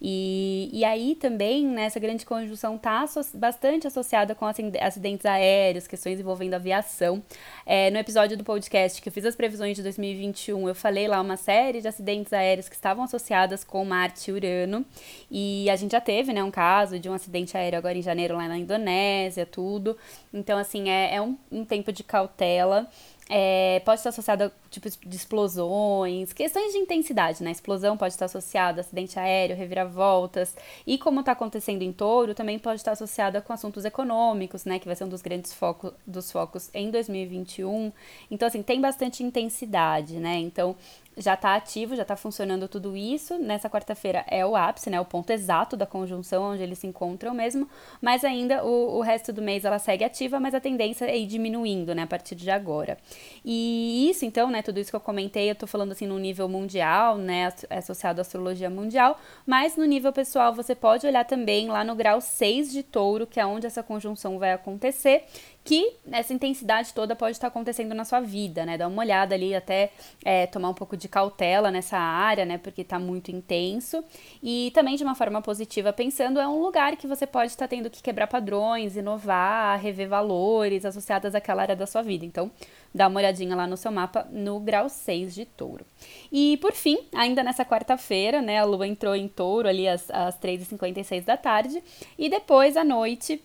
E, 0.01 0.69
e 0.72 0.86
aí 0.86 1.16
também, 1.16 1.66
né, 1.66 1.86
essa 1.86 2.00
grande 2.00 2.25
conjunção 2.25 2.75
está 2.75 3.06
bastante 3.33 3.88
associada 3.88 4.36
com 4.36 4.45
acidentes 4.45 5.25
aéreos, 5.25 5.88
questões 5.88 6.19
envolvendo 6.19 6.54
aviação. 6.54 7.24
É, 7.66 7.90
no 7.92 7.98
episódio 7.98 8.38
do 8.38 8.44
podcast 8.44 9.01
que 9.01 9.10
eu 9.10 9.13
fiz 9.13 9.25
as 9.25 9.36
previsões 9.36 9.75
de 9.75 9.83
2021, 9.83 10.68
eu 10.68 10.75
falei 10.78 11.08
lá 11.08 11.20
uma 11.20 11.36
série 11.36 11.82
de 11.82 11.88
acidentes 11.88 12.32
aéreos 12.32 12.70
que 12.70 12.76
estavam 12.76 13.04
associadas 13.04 13.64
com 13.64 13.84
Marte 13.84 14.32
e 14.32 14.34
Urano. 14.34 14.86
E 15.30 15.70
a 15.70 15.76
gente 15.76 15.92
já 15.92 16.02
teve, 16.02 16.32
né, 16.32 16.44
um 16.44 16.52
caso 16.52 17.00
de 17.00 17.10
um 17.10 17.14
acidente 17.14 17.58
aéreo 17.58 17.78
agora 17.78 17.98
em 17.98 18.02
janeiro 18.02 18.38
lá 18.38 18.48
na 18.48 18.58
Indonésia, 18.58 19.46
tudo. 19.46 19.98
Então, 20.34 20.58
assim, 20.58 20.90
é, 20.90 21.16
é 21.16 21.22
um, 21.22 21.38
um 21.52 21.66
tempo 21.66 21.92
de 21.92 22.04
cautela. 22.04 22.88
É, 23.30 23.82
pode 23.84 24.00
estar 24.00 24.10
associado 24.10 24.46
a 24.46 24.52
tipos 24.70 24.98
de 24.98 25.16
explosões, 25.16 26.32
questões 26.32 26.72
de 26.72 26.78
intensidade, 26.78 27.44
né? 27.44 27.52
Explosão 27.52 27.98
pode 27.98 28.14
estar 28.14 28.26
associada 28.26 28.80
a 28.80 28.82
acidente 28.82 29.20
aéreo, 29.20 29.56
reviravoltas. 29.56 30.56
E 30.86 30.98
como 30.98 31.19
está 31.19 31.34
acontecendo 31.34 31.81
em 31.81 31.92
touro, 31.92 32.34
também 32.34 32.57
pode 32.57 32.80
estar 32.80 32.92
associada 32.92 33.42
com 33.42 33.52
assuntos 33.52 33.84
econômicos, 33.84 34.64
né? 34.64 34.80
Que 34.80 34.86
vai 34.86 34.96
ser 34.96 35.04
um 35.04 35.10
dos 35.10 35.22
grandes 35.22 35.54
focos 35.54 35.92
dos 36.06 36.31
focos 36.31 36.69
em 36.74 36.90
2021. 36.90 37.92
Então, 38.31 38.48
assim, 38.48 38.64
tem 38.64 38.80
bastante 38.80 39.24
intensidade, 39.24 40.19
né? 40.19 40.38
Então, 40.38 40.76
já 41.18 41.33
está 41.33 41.56
ativo, 41.56 41.95
já 41.95 42.04
está 42.04 42.16
funcionando 42.16 42.68
tudo 42.68 42.95
isso. 42.95 43.38
Nessa 43.40 43.69
quarta-feira 43.69 44.24
é 44.28 44.45
o 44.45 44.56
ápice, 44.56 44.90
né? 44.90 45.02
O 45.02 45.06
ponto 45.06 45.31
exato 45.31 45.76
da 45.76 45.86
conjunção 45.86 46.44
onde 46.44 46.62
eles 46.62 46.78
se 46.78 46.88
encontram 46.88 47.33
mesmo. 47.33 47.68
Mas 48.00 48.24
ainda 48.24 48.64
o, 48.64 48.97
o 48.97 49.02
resto 49.02 49.33
do 49.33 49.42
mês 49.42 49.66
ela 49.66 49.80
segue 49.80 50.04
ativa, 50.04 50.40
mas 50.40 50.54
a 50.54 50.59
tendência 50.59 51.06
é 51.06 51.18
ir 51.18 51.26
diminuindo, 51.26 51.95
né? 51.95 52.04
A 52.04 52.07
partir 52.07 52.36
de 52.36 52.50
agora. 52.52 52.97
E 53.44 54.07
isso, 54.09 54.26
então, 54.26 54.50
né? 54.50 54.62
Tudo 54.62 54.80
isso 54.80 54.92
que 54.92 54.95
eu 54.95 55.02
comentei, 55.02 55.50
eu 55.50 55.56
tô 55.56 55.66
falando 55.66 55.92
assim 55.92 56.06
no 56.06 56.19
nível 56.19 56.47
mundial, 56.47 57.18
né? 57.18 57.52
Associado 57.69 58.19
à 58.19 58.21
astrologia 58.21 58.69
mundial. 58.69 59.19
Mas 59.45 59.76
no 59.76 59.86
nível 59.86 60.14
pessoal, 60.14 60.54
você 60.54 60.76
pode 60.76 61.07
olhar 61.07 61.26
também 61.26 61.68
lá 61.68 61.83
no 61.83 61.95
grau 61.95 62.21
6 62.21 62.71
de 62.71 62.83
touro, 62.83 63.26
que 63.26 63.40
é 63.40 63.45
onde 63.45 63.66
essa 63.66 63.81
conjunção 63.81 64.38
vai 64.38 64.54
acontecer 64.54 65.26
que 65.68 65.97
essa 66.14 66.33
intensidade 66.33 66.94
toda 66.94 67.14
pode 67.14 67.33
estar 67.33 67.47
acontecendo 67.47 67.94
na 67.94 68.06
sua 68.06 68.21
vida, 68.21 68.66
né? 68.66 68.78
Dá 68.78 68.88
uma 68.88 69.02
olhada 69.02 69.36
ali, 69.36 69.54
até 69.54 69.92
é, 70.24 70.47
tomar 70.47 70.69
um 70.69 70.74
pouco 70.74 70.95
de 70.95 71.09
cautela 71.09 71.69
nessa 71.69 71.97
área, 71.97 72.45
né? 72.45 72.57
Porque 72.57 72.83
está 72.83 72.97
muito 72.97 73.31
intenso. 73.31 74.02
E 74.42 74.71
também 74.74 74.95
de 74.95 75.04
uma 75.04 75.14
forma 75.14 75.42
positiva, 75.42 75.92
pensando, 75.92 76.40
é 76.40 76.47
um 76.47 76.62
lugar 76.62 76.95
que 76.95 77.06
você 77.06 77.28
pode 77.28 77.52
estar 77.52 77.68
tendo 77.68 77.90
que 77.90 78.02
quebrar 78.02 78.28
padrões, 78.28 78.95
inovar, 78.95 79.78
rever 79.81 80.07
valores 80.07 80.86
associados 80.86 81.36
àquela 81.36 81.64
área 81.64 81.76
da 81.76 81.86
sua 81.86 82.02
vida. 82.02 82.26
Então, 82.26 82.50
dá 82.95 83.09
uma 83.09 83.19
olhadinha 83.19 83.54
lá 83.54 83.68
no 83.68 83.76
seu 83.76 83.92
mapa 83.92 84.26
no 84.31 84.62
grau 84.62 84.88
6 84.88 85.36
de 85.36 85.44
touro. 85.44 85.86
E 86.31 86.56
por 86.62 86.71
fim, 86.71 86.97
ainda 87.14 87.44
nessa 87.44 87.66
quarta-feira, 87.66 88.42
né? 88.42 88.57
A 88.57 88.64
lua 88.64 88.88
entrou 88.88 89.14
em 89.14 89.28
touro 89.28 89.68
ali 89.68 89.86
às, 89.86 90.09
às 90.12 90.40
3h56 90.40 91.26
da 91.26 91.36
tarde. 91.36 91.83
E 92.18 92.30
depois, 92.30 92.78
à 92.78 92.86
noite, 92.86 93.44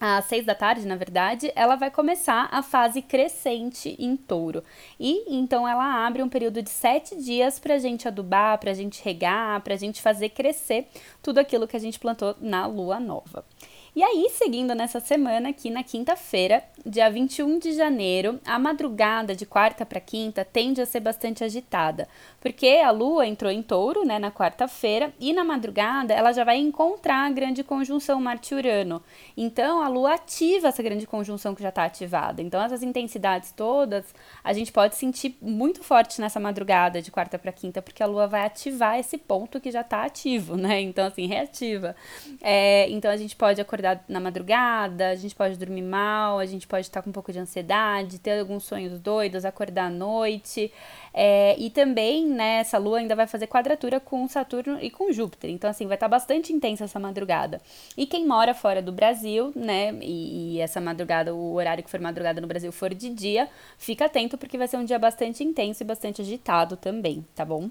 às 0.00 0.24
seis 0.24 0.46
da 0.46 0.54
tarde, 0.54 0.86
na 0.86 0.96
verdade, 0.96 1.52
ela 1.54 1.76
vai 1.76 1.90
começar 1.90 2.48
a 2.50 2.62
fase 2.62 3.02
crescente 3.02 3.94
em 3.98 4.16
touro. 4.16 4.64
E 4.98 5.24
então 5.28 5.68
ela 5.68 6.06
abre 6.06 6.22
um 6.22 6.28
período 6.28 6.62
de 6.62 6.70
sete 6.70 7.14
dias 7.16 7.58
para 7.58 7.74
a 7.74 7.78
gente 7.78 8.08
adubar, 8.08 8.58
para 8.58 8.70
a 8.70 8.74
gente 8.74 9.04
regar, 9.04 9.60
para 9.60 9.74
a 9.74 9.76
gente 9.76 10.00
fazer 10.00 10.30
crescer 10.30 10.88
tudo 11.22 11.38
aquilo 11.38 11.68
que 11.68 11.76
a 11.76 11.80
gente 11.80 12.00
plantou 12.00 12.34
na 12.40 12.66
lua 12.66 12.98
nova. 12.98 13.44
E 13.94 14.04
aí, 14.04 14.30
seguindo 14.30 14.72
nessa 14.72 15.00
semana, 15.00 15.48
aqui 15.48 15.68
na 15.68 15.82
quinta-feira, 15.82 16.62
dia 16.86 17.10
21 17.10 17.58
de 17.58 17.72
janeiro, 17.72 18.38
a 18.46 18.56
madrugada 18.56 19.34
de 19.34 19.44
quarta 19.44 19.84
para 19.84 19.98
quinta 19.98 20.44
tende 20.44 20.80
a 20.80 20.86
ser 20.86 21.00
bastante 21.00 21.42
agitada, 21.42 22.06
porque 22.40 22.80
a 22.84 22.92
lua 22.92 23.26
entrou 23.26 23.50
em 23.50 23.60
touro, 23.60 24.04
né, 24.04 24.16
na 24.16 24.30
quarta-feira, 24.30 25.12
e 25.18 25.32
na 25.32 25.42
madrugada 25.42 26.14
ela 26.14 26.32
já 26.32 26.44
vai 26.44 26.58
encontrar 26.58 27.26
a 27.26 27.30
grande 27.30 27.64
conjunção 27.64 28.20
Marte-Urano. 28.20 29.02
Então, 29.36 29.82
a 29.82 29.88
lua 29.88 30.14
ativa 30.14 30.68
essa 30.68 30.84
grande 30.84 31.04
conjunção 31.04 31.52
que 31.52 31.62
já 31.62 31.70
está 31.70 31.84
ativada. 31.84 32.40
Então, 32.40 32.62
essas 32.62 32.84
intensidades 32.84 33.50
todas 33.50 34.14
a 34.44 34.52
gente 34.52 34.70
pode 34.70 34.94
sentir 34.94 35.36
muito 35.42 35.82
forte 35.82 36.20
nessa 36.20 36.38
madrugada 36.38 37.02
de 37.02 37.10
quarta 37.10 37.40
para 37.40 37.50
quinta, 37.50 37.82
porque 37.82 38.04
a 38.04 38.06
lua 38.06 38.28
vai 38.28 38.46
ativar 38.46 39.00
esse 39.00 39.18
ponto 39.18 39.60
que 39.60 39.72
já 39.72 39.80
está 39.80 40.04
ativo, 40.04 40.56
né? 40.56 40.80
Então, 40.80 41.06
assim, 41.08 41.26
reativa. 41.26 41.96
É, 42.40 42.88
então, 42.88 43.10
a 43.10 43.16
gente 43.16 43.34
pode 43.34 43.60
acordar 43.60 43.79
acordar 43.80 44.04
na 44.08 44.20
madrugada, 44.20 45.08
a 45.08 45.14
gente 45.14 45.34
pode 45.34 45.56
dormir 45.56 45.82
mal, 45.82 46.38
a 46.38 46.46
gente 46.46 46.66
pode 46.66 46.86
estar 46.86 47.02
com 47.02 47.10
um 47.10 47.12
pouco 47.12 47.32
de 47.32 47.38
ansiedade, 47.38 48.18
ter 48.18 48.38
alguns 48.38 48.64
sonhos 48.64 49.00
doidos, 49.00 49.44
acordar 49.44 49.86
à 49.86 49.90
noite. 49.90 50.72
É, 51.12 51.56
e 51.58 51.70
também, 51.70 52.26
né, 52.26 52.60
essa 52.60 52.78
lua 52.78 52.98
ainda 52.98 53.16
vai 53.16 53.26
fazer 53.26 53.46
quadratura 53.46 53.98
com 53.98 54.28
Saturno 54.28 54.78
e 54.80 54.90
com 54.90 55.10
Júpiter. 55.12 55.50
Então, 55.50 55.68
assim, 55.68 55.86
vai 55.86 55.96
estar 55.96 56.08
bastante 56.08 56.52
intensa 56.52 56.84
essa 56.84 57.00
madrugada. 57.00 57.60
E 57.96 58.06
quem 58.06 58.26
mora 58.26 58.54
fora 58.54 58.80
do 58.80 58.92
Brasil, 58.92 59.52
né, 59.56 59.92
e, 60.00 60.56
e 60.56 60.60
essa 60.60 60.80
madrugada, 60.80 61.34
o 61.34 61.54
horário 61.54 61.82
que 61.82 61.90
for 61.90 62.00
madrugada 62.00 62.40
no 62.40 62.46
Brasil 62.46 62.70
for 62.70 62.94
de 62.94 63.10
dia, 63.10 63.48
fica 63.76 64.04
atento 64.04 64.38
porque 64.38 64.58
vai 64.58 64.68
ser 64.68 64.76
um 64.76 64.84
dia 64.84 64.98
bastante 64.98 65.42
intenso 65.42 65.82
e 65.82 65.86
bastante 65.86 66.22
agitado 66.22 66.76
também, 66.76 67.24
tá 67.34 67.44
bom? 67.44 67.70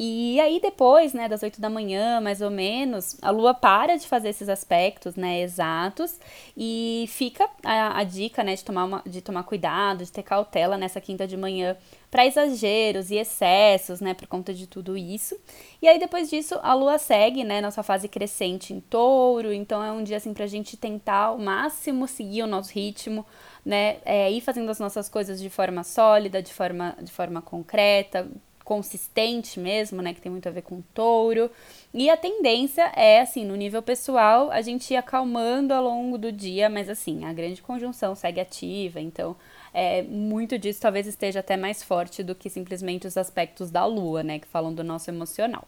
E 0.00 0.38
aí 0.40 0.60
depois, 0.60 1.12
né, 1.12 1.28
das 1.28 1.42
8 1.42 1.60
da 1.60 1.68
manhã, 1.68 2.20
mais 2.20 2.40
ou 2.40 2.52
menos, 2.52 3.16
a 3.20 3.30
lua 3.32 3.52
para 3.52 3.96
de 3.96 4.06
fazer 4.06 4.28
esses 4.28 4.48
aspectos, 4.48 5.16
né, 5.16 5.40
exatos, 5.40 6.20
e 6.56 7.06
fica 7.08 7.50
a, 7.64 7.98
a 7.98 8.04
dica, 8.04 8.44
né, 8.44 8.54
de 8.54 8.62
tomar, 8.62 8.84
uma, 8.84 9.02
de 9.04 9.20
tomar 9.20 9.42
cuidado, 9.42 10.04
de 10.04 10.12
ter 10.12 10.22
cautela 10.22 10.78
nessa 10.78 11.00
quinta 11.00 11.26
de 11.26 11.36
manhã 11.36 11.76
para 12.12 12.24
exageros 12.24 13.10
e 13.10 13.16
excessos, 13.16 14.00
né, 14.00 14.14
por 14.14 14.28
conta 14.28 14.54
de 14.54 14.68
tudo 14.68 14.96
isso. 14.96 15.36
E 15.82 15.88
aí 15.88 15.98
depois 15.98 16.30
disso, 16.30 16.60
a 16.62 16.74
lua 16.74 16.96
segue, 16.96 17.42
né, 17.42 17.60
nossa 17.60 17.82
fase 17.82 18.06
crescente 18.06 18.72
em 18.72 18.78
touro, 18.78 19.52
então 19.52 19.82
é 19.82 19.90
um 19.90 20.04
dia 20.04 20.18
assim 20.18 20.32
pra 20.32 20.46
gente 20.46 20.76
tentar 20.76 21.24
ao 21.24 21.38
máximo 21.38 22.06
seguir 22.06 22.44
o 22.44 22.46
nosso 22.46 22.72
ritmo, 22.72 23.26
né, 23.66 23.96
é, 24.04 24.30
ir 24.30 24.42
fazendo 24.42 24.70
as 24.70 24.78
nossas 24.78 25.08
coisas 25.08 25.40
de 25.40 25.50
forma 25.50 25.82
sólida, 25.82 26.40
de 26.40 26.54
forma, 26.54 26.96
de 27.02 27.10
forma 27.10 27.42
concreta, 27.42 28.28
consistente 28.68 29.58
mesmo, 29.58 30.02
né, 30.02 30.12
que 30.12 30.20
tem 30.20 30.30
muito 30.30 30.46
a 30.46 30.52
ver 30.52 30.60
com 30.60 30.82
touro. 30.92 31.50
E 31.94 32.10
a 32.10 32.18
tendência 32.18 32.82
é, 32.94 33.22
assim, 33.22 33.42
no 33.42 33.56
nível 33.56 33.80
pessoal, 33.80 34.50
a 34.50 34.60
gente 34.60 34.92
ir 34.92 34.96
acalmando 34.96 35.72
ao 35.72 35.82
longo 35.82 36.18
do 36.18 36.30
dia, 36.30 36.68
mas 36.68 36.90
assim, 36.90 37.24
a 37.24 37.32
grande 37.32 37.62
conjunção 37.62 38.14
segue 38.14 38.42
ativa, 38.42 39.00
então 39.00 39.34
é, 39.72 40.02
muito 40.02 40.58
disso 40.58 40.82
talvez 40.82 41.06
esteja 41.06 41.40
até 41.40 41.56
mais 41.56 41.82
forte 41.82 42.22
do 42.22 42.34
que 42.34 42.50
simplesmente 42.50 43.06
os 43.06 43.16
aspectos 43.16 43.70
da 43.70 43.86
lua, 43.86 44.22
né, 44.22 44.38
que 44.38 44.46
falam 44.46 44.74
do 44.74 44.84
nosso 44.84 45.08
emocional. 45.08 45.66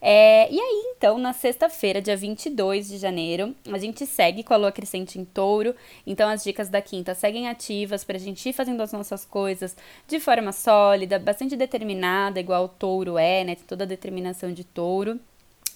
É, 0.00 0.50
e 0.52 0.60
aí, 0.60 0.94
então, 0.96 1.18
na 1.18 1.32
sexta-feira, 1.32 2.00
dia 2.00 2.16
22 2.16 2.88
de 2.88 2.98
janeiro, 2.98 3.54
a 3.72 3.78
gente 3.78 4.06
segue 4.06 4.42
com 4.42 4.54
a 4.54 4.56
lua 4.56 4.72
crescente 4.72 5.18
em 5.18 5.24
touro. 5.24 5.74
Então, 6.06 6.28
as 6.28 6.44
dicas 6.44 6.68
da 6.68 6.80
quinta 6.82 7.14
seguem 7.14 7.48
ativas 7.48 8.04
para 8.04 8.16
a 8.16 8.20
gente 8.20 8.48
ir 8.48 8.52
fazendo 8.52 8.82
as 8.82 8.92
nossas 8.92 9.24
coisas 9.24 9.76
de 10.06 10.20
forma 10.20 10.52
sólida, 10.52 11.18
bastante 11.18 11.56
determinada, 11.56 12.40
igual 12.40 12.64
o 12.64 12.68
touro 12.68 13.18
é, 13.18 13.44
né? 13.44 13.54
Tem 13.54 13.64
toda 13.64 13.84
a 13.84 13.86
determinação 13.86 14.52
de 14.52 14.64
touro. 14.64 15.18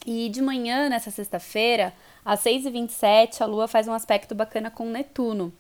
E 0.07 0.29
de 0.31 0.41
manhã, 0.41 0.89
nessa 0.89 1.11
sexta-feira, 1.11 1.93
às 2.25 2.41
6h27, 2.41 3.41
a 3.41 3.47
lua 3.47 3.69
faz 3.69 3.87
um 3.87 3.93
aspecto 3.93 4.35
bacana 4.35 4.71
com 4.71 4.89
Netuno. 4.89 5.53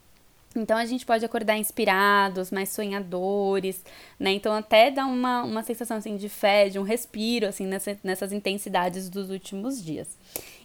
Então 0.54 0.76
a 0.76 0.84
gente 0.84 1.06
pode 1.06 1.24
acordar 1.24 1.56
inspirados, 1.56 2.50
mais 2.50 2.70
sonhadores, 2.70 3.84
né? 4.18 4.32
Então 4.32 4.52
até 4.52 4.90
dá 4.90 5.06
uma, 5.06 5.44
uma 5.44 5.62
sensação 5.62 5.96
assim 5.96 6.16
de 6.16 6.28
fé, 6.28 6.68
de 6.68 6.78
um 6.78 6.82
respiro 6.82 7.46
assim 7.46 7.66
nessa, 7.66 7.96
nessas 8.02 8.32
intensidades 8.32 9.08
dos 9.08 9.30
últimos 9.30 9.82
dias. 9.82 10.18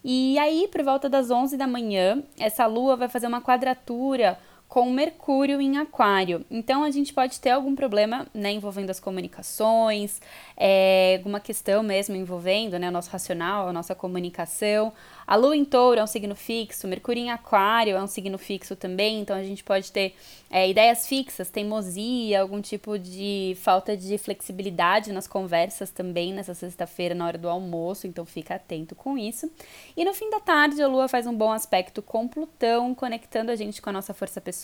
E 0.04 0.38
aí, 0.40 0.68
por 0.72 0.84
volta 0.84 1.08
das 1.08 1.30
11 1.30 1.58
da 1.58 1.68
manhã, 1.68 2.24
essa 2.38 2.66
lua 2.66 2.96
vai 2.96 3.08
fazer 3.08 3.28
uma 3.28 3.42
quadratura 3.42 4.38
com 4.68 4.92
Mercúrio 4.92 5.62
em 5.62 5.78
Aquário. 5.78 6.46
Então 6.50 6.84
a 6.84 6.92
gente 6.92 7.14
pode 7.14 7.40
ter 7.40 7.52
algum 7.52 7.76
problema 7.76 8.28
né, 8.34 8.52
envolvendo 8.52 8.90
as 8.90 9.00
comunicações, 9.00 10.20
é, 10.58 11.16
alguma 11.18 11.40
questão 11.40 11.84
mesmo 11.84 12.16
envolvendo 12.16 12.78
né, 12.78 12.90
o 12.90 12.92
nosso 12.92 13.10
racional, 13.10 13.70
a 13.70 13.74
nossa 13.74 13.96
comunicação. 13.96 14.92
A 15.28 15.36
Lua 15.36 15.56
em 15.56 15.66
Touro 15.66 16.00
é 16.00 16.04
um 16.04 16.08
signo 16.08 16.36
fixo, 16.36 16.88
Mercúrio 16.88 17.24
em 17.24 17.32
Aquário 17.32 17.96
é 17.96 18.04
um 18.04 18.08
signo 18.08 18.38
fixo 18.38 18.76
também, 18.76 19.22
então 19.22 19.36
a 19.36 19.44
gente 19.44 19.64
pode 19.64 19.92
ter 19.92 20.14
é, 20.52 20.70
ideias 20.70 21.08
fixas, 21.08 21.50
teimosia, 21.50 22.42
algum 22.42 22.62
tipo 22.62 23.00
de 23.00 23.58
falta 23.60 23.98
de 23.98 24.18
flexibilidade 24.18 25.12
nas 25.12 25.28
conversas 25.28 25.90
também 25.90 26.32
nessa 26.32 26.54
sexta-feira 26.54 27.16
na 27.16 27.26
hora 27.26 27.38
do 27.38 27.50
almoço, 27.50 28.06
então 28.06 28.24
fica 28.26 28.56
atento 28.56 28.94
com 28.94 29.18
isso. 29.18 29.52
E 29.98 30.06
no 30.06 30.14
fim 30.14 30.30
da 30.30 30.40
tarde 30.40 30.82
a 30.82 30.88
Lua 30.88 31.08
faz 31.08 31.26
um 31.26 31.34
bom 31.34 31.52
aspecto 31.52 32.02
com 32.02 32.28
Plutão, 32.28 32.94
conectando 32.94 33.52
a 33.52 33.56
gente 33.56 33.82
com 33.82 33.90
a 33.90 33.94
nossa 33.94 34.14
força 34.14 34.40
pessoal, 34.40 34.55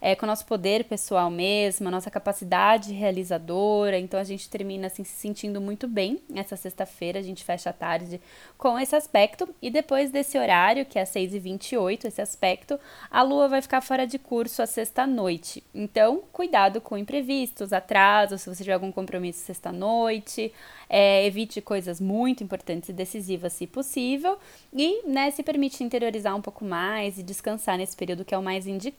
é, 0.00 0.14
com 0.14 0.24
o 0.24 0.28
nosso 0.28 0.44
poder 0.46 0.84
pessoal 0.84 1.30
mesmo, 1.30 1.88
a 1.88 1.90
nossa 1.90 2.10
capacidade 2.10 2.92
realizadora, 2.92 3.98
então 3.98 4.18
a 4.18 4.24
gente 4.24 4.48
termina 4.48 4.86
assim 4.88 5.04
se 5.04 5.12
sentindo 5.12 5.60
muito 5.60 5.88
bem 5.88 6.20
essa 6.34 6.56
sexta-feira, 6.56 7.18
a 7.18 7.22
gente 7.22 7.44
fecha 7.44 7.70
a 7.70 7.72
tarde 7.72 8.20
com 8.58 8.78
esse 8.78 8.94
aspecto 8.94 9.48
e 9.62 9.70
depois 9.70 10.10
desse 10.10 10.38
horário, 10.38 10.84
que 10.84 10.98
é 10.98 11.04
6h28, 11.04 12.04
esse 12.04 12.20
aspecto, 12.20 12.78
a 13.10 13.22
lua 13.22 13.48
vai 13.48 13.62
ficar 13.62 13.80
fora 13.80 14.06
de 14.06 14.18
curso 14.18 14.62
à 14.62 14.66
sexta-noite. 14.66 15.62
Então, 15.74 16.22
cuidado 16.32 16.80
com 16.80 16.96
imprevistos, 16.96 17.72
atrasos, 17.72 18.42
se 18.42 18.48
você 18.48 18.62
tiver 18.62 18.74
algum 18.74 18.92
compromisso 18.92 19.40
sexta-noite, 19.40 20.52
é, 20.90 21.24
evite 21.24 21.60
coisas 21.60 22.00
muito 22.00 22.42
importantes 22.42 22.88
e 22.88 22.92
decisivas, 22.92 23.52
se 23.52 23.66
possível, 23.66 24.36
e 24.72 25.02
né, 25.06 25.30
se 25.30 25.42
permite 25.42 25.84
interiorizar 25.84 26.36
um 26.36 26.42
pouco 26.42 26.64
mais 26.64 27.16
e 27.16 27.22
descansar 27.22 27.78
nesse 27.78 27.96
período 27.96 28.24
que 28.24 28.34
é 28.34 28.38
o 28.38 28.42
mais 28.42 28.66
indicado. 28.66 28.89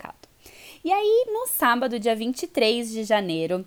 E 0.83 0.91
aí, 0.91 1.25
no 1.27 1.48
sábado, 1.48 2.00
dia 2.00 2.15
23 2.15 2.91
de 2.91 3.03
janeiro, 3.03 3.65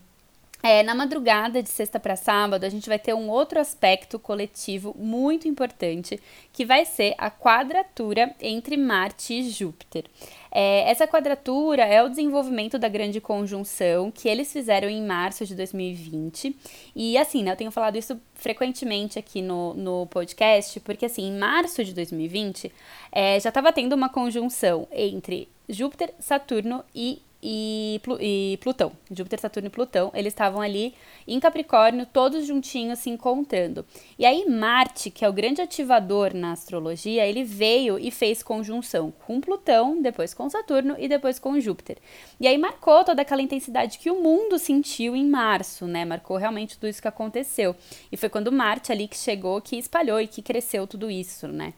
é, 0.65 0.83
na 0.83 0.95
madrugada 0.95 1.63
de 1.63 1.69
sexta 1.69 2.01
para 2.01 2.17
sábado, 2.17 2.65
a 2.65 2.71
gente 2.71 2.89
vai 2.89 2.99
ter 2.99 3.13
um 3.13 3.29
outro 3.29 3.61
aspecto 3.61 4.19
coletivo 4.19 4.97
muito 4.99 5.47
importante, 5.47 6.19
que 6.55 6.65
vai 6.65 6.87
ser 6.87 7.15
a 7.19 7.31
quadratura 7.31 8.35
entre 8.41 8.75
Marte 8.75 9.35
e 9.35 9.51
Júpiter. 9.51 10.07
É, 10.51 10.91
essa 10.91 11.07
quadratura 11.07 11.83
é 11.83 12.03
o 12.03 12.09
desenvolvimento 12.09 12.79
da 12.79 12.89
grande 12.89 13.21
conjunção 13.21 14.11
que 14.11 14.27
eles 14.27 14.51
fizeram 14.51 14.89
em 14.89 15.05
março 15.05 15.45
de 15.45 15.55
2020. 15.55 16.57
E 16.97 17.19
assim, 17.19 17.43
né, 17.43 17.53
eu 17.53 17.57
tenho 17.57 17.71
falado 17.71 17.97
isso 17.97 18.19
frequentemente 18.33 19.19
aqui 19.19 19.43
no, 19.43 19.75
no 19.75 20.07
podcast, 20.07 20.81
porque 20.81 21.05
assim, 21.05 21.29
em 21.29 21.39
março 21.39 21.85
de 21.85 21.93
2020 21.93 22.73
é, 23.13 23.39
já 23.39 23.51
estava 23.51 23.71
tendo 23.71 23.93
uma 23.93 24.09
conjunção 24.09 24.89
entre 24.91 25.47
Júpiter, 25.69 26.15
Saturno 26.19 26.83
e 26.95 27.21
e, 27.45 28.01
e 28.21 28.59
Plutão. 28.63 28.93
Júpiter, 29.11 29.39
Saturno 29.39 29.67
e 29.67 29.71
Plutão, 29.71 30.11
eles 30.15 30.33
estavam 30.33 30.63
ali 30.63 30.95
em 31.29 31.39
Capricórnio, 31.39 32.07
todos 32.07 32.47
juntinhos 32.47 33.01
se 33.01 33.11
encontrando. 33.11 33.85
E 34.19 34.25
aí 34.25 34.49
Marte, 34.49 35.11
que 35.11 35.25
é 35.25 35.29
o 35.29 35.33
grande 35.33 35.61
ativador 35.61 36.35
na 36.35 36.53
astrologia, 36.53 37.27
ele 37.27 37.45
veio 37.45 37.99
e 37.99 38.11
fez 38.11 38.43
conjunção 38.43 39.13
com 39.27 39.41
Plutão, 39.43 40.01
depois 40.01 40.33
com 40.33 40.49
Saturno 40.49 40.97
e 40.99 41.07
depois 41.07 41.39
com 41.39 41.61
Júpiter. 41.61 41.99
E 42.41 42.47
aí 42.49 42.57
marcou 42.57 43.05
toda 43.05 43.21
aquela 43.21 43.43
intensidade 43.43 43.99
que 43.99 44.11
o 44.11 44.23
mundo 44.23 44.59
sentiu 44.59 45.15
em 45.15 45.27
março, 45.27 45.87
né? 45.87 46.05
Marcou 46.07 46.39
realmente 46.39 46.79
tudo 46.79 46.89
isso 46.89 47.03
que 47.03 47.09
aconteceu. 47.09 47.77
E 48.11 48.17
foi 48.17 48.31
quando 48.31 48.51
Marte 48.51 48.91
ali 48.91 49.07
que 49.07 49.19
chegou, 49.19 49.61
que 49.61 49.77
espalhou 49.77 50.19
e 50.19 50.27
que 50.27 50.41
cresceu 50.41 50.87
tudo 50.87 51.11
isso, 51.11 51.47
né? 51.47 51.75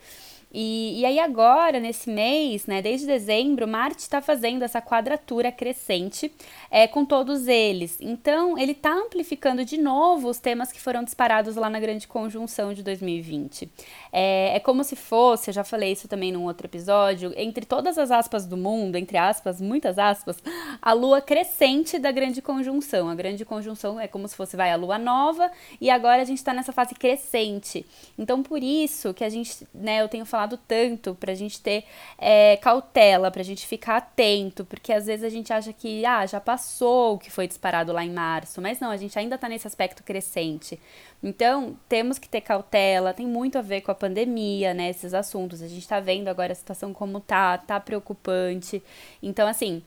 E, 0.53 1.01
e 1.01 1.05
aí 1.05 1.19
agora, 1.19 1.79
nesse 1.79 2.09
mês, 2.09 2.67
né, 2.67 2.81
desde 2.81 3.07
dezembro, 3.07 3.67
Marte 3.67 3.99
está 3.99 4.23
fazendo 4.23 4.63
essa 4.63 4.81
quadratura 4.81 5.51
crescente 5.51 6.33
é, 6.71 6.87
com 6.87 7.05
todos 7.05 7.47
eles. 7.49 7.99
Então, 8.01 8.57
ele 8.57 8.73
está 8.73 8.93
amplificando 8.93 9.65
de 9.65 9.77
novo 9.77 10.29
os 10.29 10.39
temas 10.39 10.73
que 10.73 10.81
foram 10.81 11.05
disparados 11.05 11.57
lá 11.57 11.69
na 11.69 11.81
grande 11.81 12.09
conjunção 12.09 12.73
de 12.73 12.83
2020. 12.83 13.71
É, 14.13 14.57
é 14.57 14.61
como 14.61 14.83
se 14.85 14.97
fosse, 14.97 15.51
eu 15.51 15.55
já 15.55 15.65
falei 15.65 15.93
isso 15.93 16.09
também 16.09 16.33
num 16.33 16.45
outro 16.45 16.67
episódio, 16.67 17.33
entre 17.37 17.67
todas 17.67 17.99
as 17.99 18.11
aspas 18.11 18.47
do 18.47 18.57
mundo, 18.57 18.97
entre 18.97 19.19
aspas, 19.19 19.61
muitas 19.61 19.99
aspas, 19.99 20.39
a 20.81 20.93
lua 20.93 21.21
crescente 21.21 21.99
da 21.99 22.13
grande 22.13 22.41
conjunção. 22.41 23.11
A 23.11 23.15
grande 23.15 23.45
conjunção 23.45 24.01
é 24.01 24.09
como 24.09 24.27
se 24.29 24.37
fosse, 24.37 24.57
vai, 24.57 24.73
a 24.73 24.77
lua 24.77 24.97
nova, 24.97 25.51
e 25.81 25.91
agora 25.91 26.23
a 26.23 26.25
gente 26.25 26.39
está 26.39 26.55
nessa 26.55 26.73
fase 26.73 26.95
crescente. 26.95 27.85
Então, 28.17 28.43
por 28.43 28.63
isso 28.63 29.13
que 29.13 29.25
a 29.25 29.29
gente, 29.29 29.67
né, 29.75 30.01
eu 30.01 30.09
tenho 30.09 30.25
falado 30.25 30.36
falado 30.37 30.59
tanto 30.69 31.15
pra 31.15 31.35
gente 31.35 31.61
ter 31.61 31.85
é, 32.19 32.59
cautela, 32.59 33.31
pra 33.31 33.43
gente 33.43 33.67
ficar 33.67 33.97
atento, 33.97 34.65
porque 34.67 34.93
às 34.93 35.07
vezes 35.07 35.25
a 35.25 35.31
gente 35.31 35.51
acha 35.51 35.73
que 35.73 36.05
ah, 36.05 36.27
já 36.27 36.39
passou 36.39 37.15
o 37.15 37.19
que 37.19 37.31
foi 37.31 37.49
disparado 37.49 37.91
lá 37.93 38.05
em 38.05 38.13
março, 38.13 38.61
mas 38.61 38.79
não, 38.79 38.91
a 38.91 38.97
gente 38.99 39.19
ainda 39.19 39.39
tá 39.39 39.49
nesse 39.49 39.67
aspecto 39.67 40.03
crescente. 40.03 40.79
Então, 41.23 41.77
temos 41.89 42.19
que 42.19 42.29
ter 42.29 42.43
cautela, 42.43 43.15
tem 43.15 43.27
muito 43.27 43.57
a 43.57 43.63
ver 43.63 43.81
com 43.81 43.91
a 43.91 43.95
pandemia, 43.95 44.75
né? 44.75 44.91
Esses 44.91 45.15
assuntos. 45.15 45.63
A 45.63 45.67
gente 45.67 45.89
tá 45.89 45.99
vendo 45.99 46.29
agora 46.29 46.53
a 46.53 46.55
situação 46.55 46.93
como 46.93 47.19
tá, 47.21 47.57
tá 47.57 47.81
preocupante. 47.81 48.83
Então, 49.23 49.49
assim, 49.49 49.83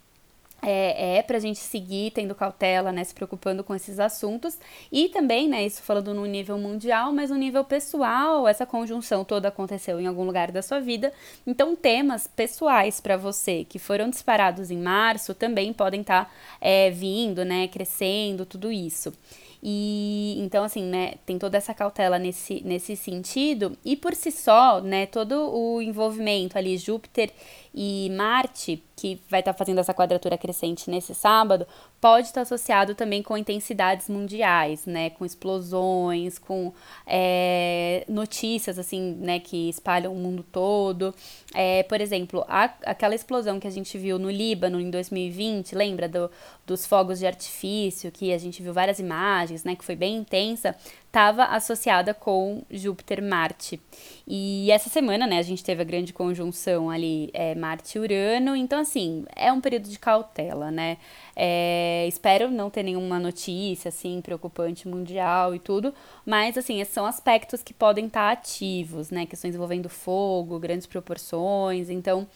é, 0.62 1.18
é 1.18 1.24
pra 1.24 1.40
gente 1.40 1.60
seguir 1.60 2.12
tendo 2.12 2.36
cautela, 2.36 2.92
né, 2.92 3.04
se 3.04 3.14
preocupando 3.14 3.64
com 3.64 3.76
esses 3.76 4.00
assuntos. 4.00 4.58
E 4.92 5.10
também, 5.10 5.48
né, 5.48 5.66
isso 5.66 5.82
falando 5.82 6.14
no 6.14 6.26
nível 6.26 6.58
mundial, 6.58 7.12
mas 7.12 7.30
no 7.30 7.38
nível 7.38 7.64
pessoal, 7.64 8.48
essa 8.48 8.66
conjunção 8.66 9.24
toda 9.24 9.48
aconteceu 9.48 10.00
em 10.00 10.08
algum 10.08 10.24
lugar 10.24 10.52
da 10.52 10.62
sua 10.62 10.80
vida. 10.80 11.14
Então, 11.46 11.76
temas 11.76 12.28
pessoais 12.28 13.00
para 13.00 13.18
você 13.18 13.66
que 13.68 13.80
foram 13.80 14.10
disparados 14.10 14.72
em 14.72 14.78
março 14.78 15.34
também 15.34 15.74
podem 15.74 16.02
estar 16.02 16.26
tá, 16.26 16.32
é, 16.60 16.90
vindo, 16.90 17.44
né, 17.46 17.68
crescendo, 17.68 18.46
tudo 18.46 18.72
isso. 18.72 19.14
E 19.62 20.38
então, 20.40 20.64
assim, 20.64 20.84
né, 20.84 21.16
tem 21.26 21.38
toda 21.38 21.58
essa 21.58 21.74
cautela 21.74 22.18
nesse, 22.18 22.62
nesse 22.64 22.96
sentido. 22.96 23.78
E 23.84 23.96
por 23.96 24.16
si 24.16 24.32
só, 24.32 24.80
né, 24.80 25.06
todo 25.06 25.34
o 25.54 25.82
envolvimento 25.82 26.58
ali, 26.58 26.78
Júpiter 26.78 27.32
e 27.74 28.10
Marte, 28.16 28.84
que 28.96 29.22
vai 29.30 29.40
estar 29.40 29.54
tá 29.54 29.58
fazendo 29.58 29.80
essa 29.80 29.94
quadratura 29.94 30.38
crescente 30.38 30.90
nesse 30.90 31.14
sábado, 31.16 31.66
pode 32.02 32.28
estar 32.28 32.40
tá 32.40 32.42
associado 32.42 32.96
também 32.96 33.22
com 33.22 33.38
intensidades 33.38 34.10
mundiais, 34.10 34.86
né? 34.86 35.12
Com 35.12 35.26
explosões, 35.26 36.38
com 36.38 36.74
é, 37.06 38.04
notícias, 38.10 38.80
assim, 38.80 39.16
né? 39.20 39.40
Que 39.40 39.70
espalham 39.70 40.12
o 40.12 40.16
mundo 40.16 40.44
todo. 40.52 41.14
É, 41.54 41.84
por 41.84 42.02
exemplo, 42.02 42.44
a, 42.48 42.66
aquela 42.86 43.16
explosão 43.16 43.60
que 43.60 43.68
a 43.68 43.72
gente 43.72 43.98
viu 43.98 44.18
no 44.18 44.30
Líbano 44.30 44.80
em 44.80 44.90
2020, 44.90 45.76
lembra 45.76 46.10
do, 46.10 46.30
dos 46.66 46.86
fogos 46.86 47.20
de 47.20 47.28
artifício, 47.28 48.12
que 48.12 48.34
a 48.34 48.38
gente 48.38 48.62
viu 48.64 48.74
várias 48.74 49.00
imagens, 49.00 49.64
né? 49.64 49.76
Que 49.76 49.86
foi 49.86 49.96
bem 49.96 50.18
intensa 50.18 50.76
estava 51.10 51.46
associada 51.46 52.14
com 52.14 52.64
Júpiter-Marte. 52.70 53.82
E 54.28 54.70
essa 54.72 54.90
semana, 54.90 55.26
né, 55.26 55.40
a 55.40 55.42
gente 55.42 55.64
teve 55.64 55.82
a 55.82 55.86
grande 55.86 56.14
conjunção 56.14 56.90
ali, 56.90 57.32
é, 57.34 57.56
Marte-Urano, 57.60 58.56
então, 58.56 58.80
assim, 58.80 59.26
é 59.36 59.52
um 59.52 59.62
período 59.62 59.90
de 59.90 60.00
cautela, 60.00 60.72
né? 60.72 60.98
É, 61.36 62.06
espero 62.08 62.50
não 62.50 62.70
ter 62.70 62.84
nenhuma 62.84 63.20
notícia, 63.20 63.90
assim, 63.90 64.22
preocupante 64.22 64.88
mundial 64.88 65.54
e 65.54 65.60
tudo, 65.60 65.94
mas, 66.26 66.58
assim, 66.58 66.82
esses 66.82 66.94
são 66.94 67.06
aspectos 67.06 67.62
que 67.62 67.74
podem 67.74 68.08
estar 68.08 68.32
ativos, 68.32 69.12
né? 69.12 69.26
Questões 69.26 69.54
envolvendo 69.54 69.90
fogo, 69.90 70.60
grandes 70.60 70.88
proporções, 70.88 71.90
então 71.90 72.28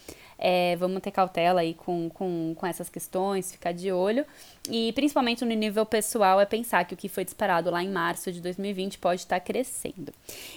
é, 0.46 0.76
vamos 0.76 1.02
ter 1.02 1.10
cautela 1.10 1.62
aí 1.62 1.74
com, 1.74 2.10
com, 2.10 2.54
com 2.54 2.68
essas 2.68 2.90
questões, 2.90 3.54
ficar 3.54 3.72
de 3.72 3.94
olho. 3.94 4.26
E 4.70 4.92
principalmente 4.92 5.46
no 5.46 5.54
nível 5.54 5.86
pessoal 5.86 6.42
é 6.42 6.46
pensar 6.46 6.84
que 6.84 6.94
o 6.94 6.98
que 6.98 7.08
foi 7.08 7.24
disparado 7.24 7.72
lá 7.72 7.82
em 7.82 7.90
março 7.90 8.30
de 8.30 8.42
2020 8.42 8.98
pode 8.98 9.22
estar 9.22 9.40
crescendo. 9.40 10.12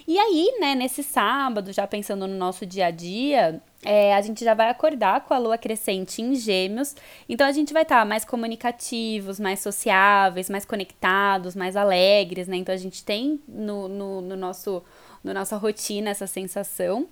E 0.07 0.19
aí, 0.19 0.57
né, 0.59 0.75
nesse 0.75 1.05
sábado, 1.05 1.73
já 1.73 1.87
pensando 1.87 2.27
no 2.27 2.35
nosso 2.35 2.67
dia 2.67 2.87
a 2.87 2.91
dia, 2.91 3.63
é, 3.85 4.13
a 4.13 4.21
gente 4.23 4.45
já 4.45 4.55
vai 4.55 4.69
acordar 4.71 5.21
com 5.21 5.33
a 5.33 5.39
lua 5.39 5.57
crescente 5.57 6.21
em 6.21 6.35
gêmeos, 6.35 6.97
então 7.29 7.47
a 7.47 7.53
gente 7.53 7.73
vai 7.73 7.83
estar 7.83 8.01
tá 8.01 8.05
mais 8.05 8.25
comunicativos, 8.25 9.39
mais 9.39 9.61
sociáveis, 9.61 10.51
mais 10.51 10.65
conectados, 10.65 11.55
mais 11.55 11.77
alegres, 11.77 12.49
né? 12.49 12.57
Então 12.57 12.75
a 12.75 12.79
gente 12.79 13.05
tem 13.05 13.41
no, 13.47 13.87
no, 13.87 14.21
no 14.21 14.37
nosso, 14.37 14.83
no 15.23 15.33
nossa 15.33 15.57
rotina 15.57 16.11
essa 16.11 16.27
sensação. 16.27 17.07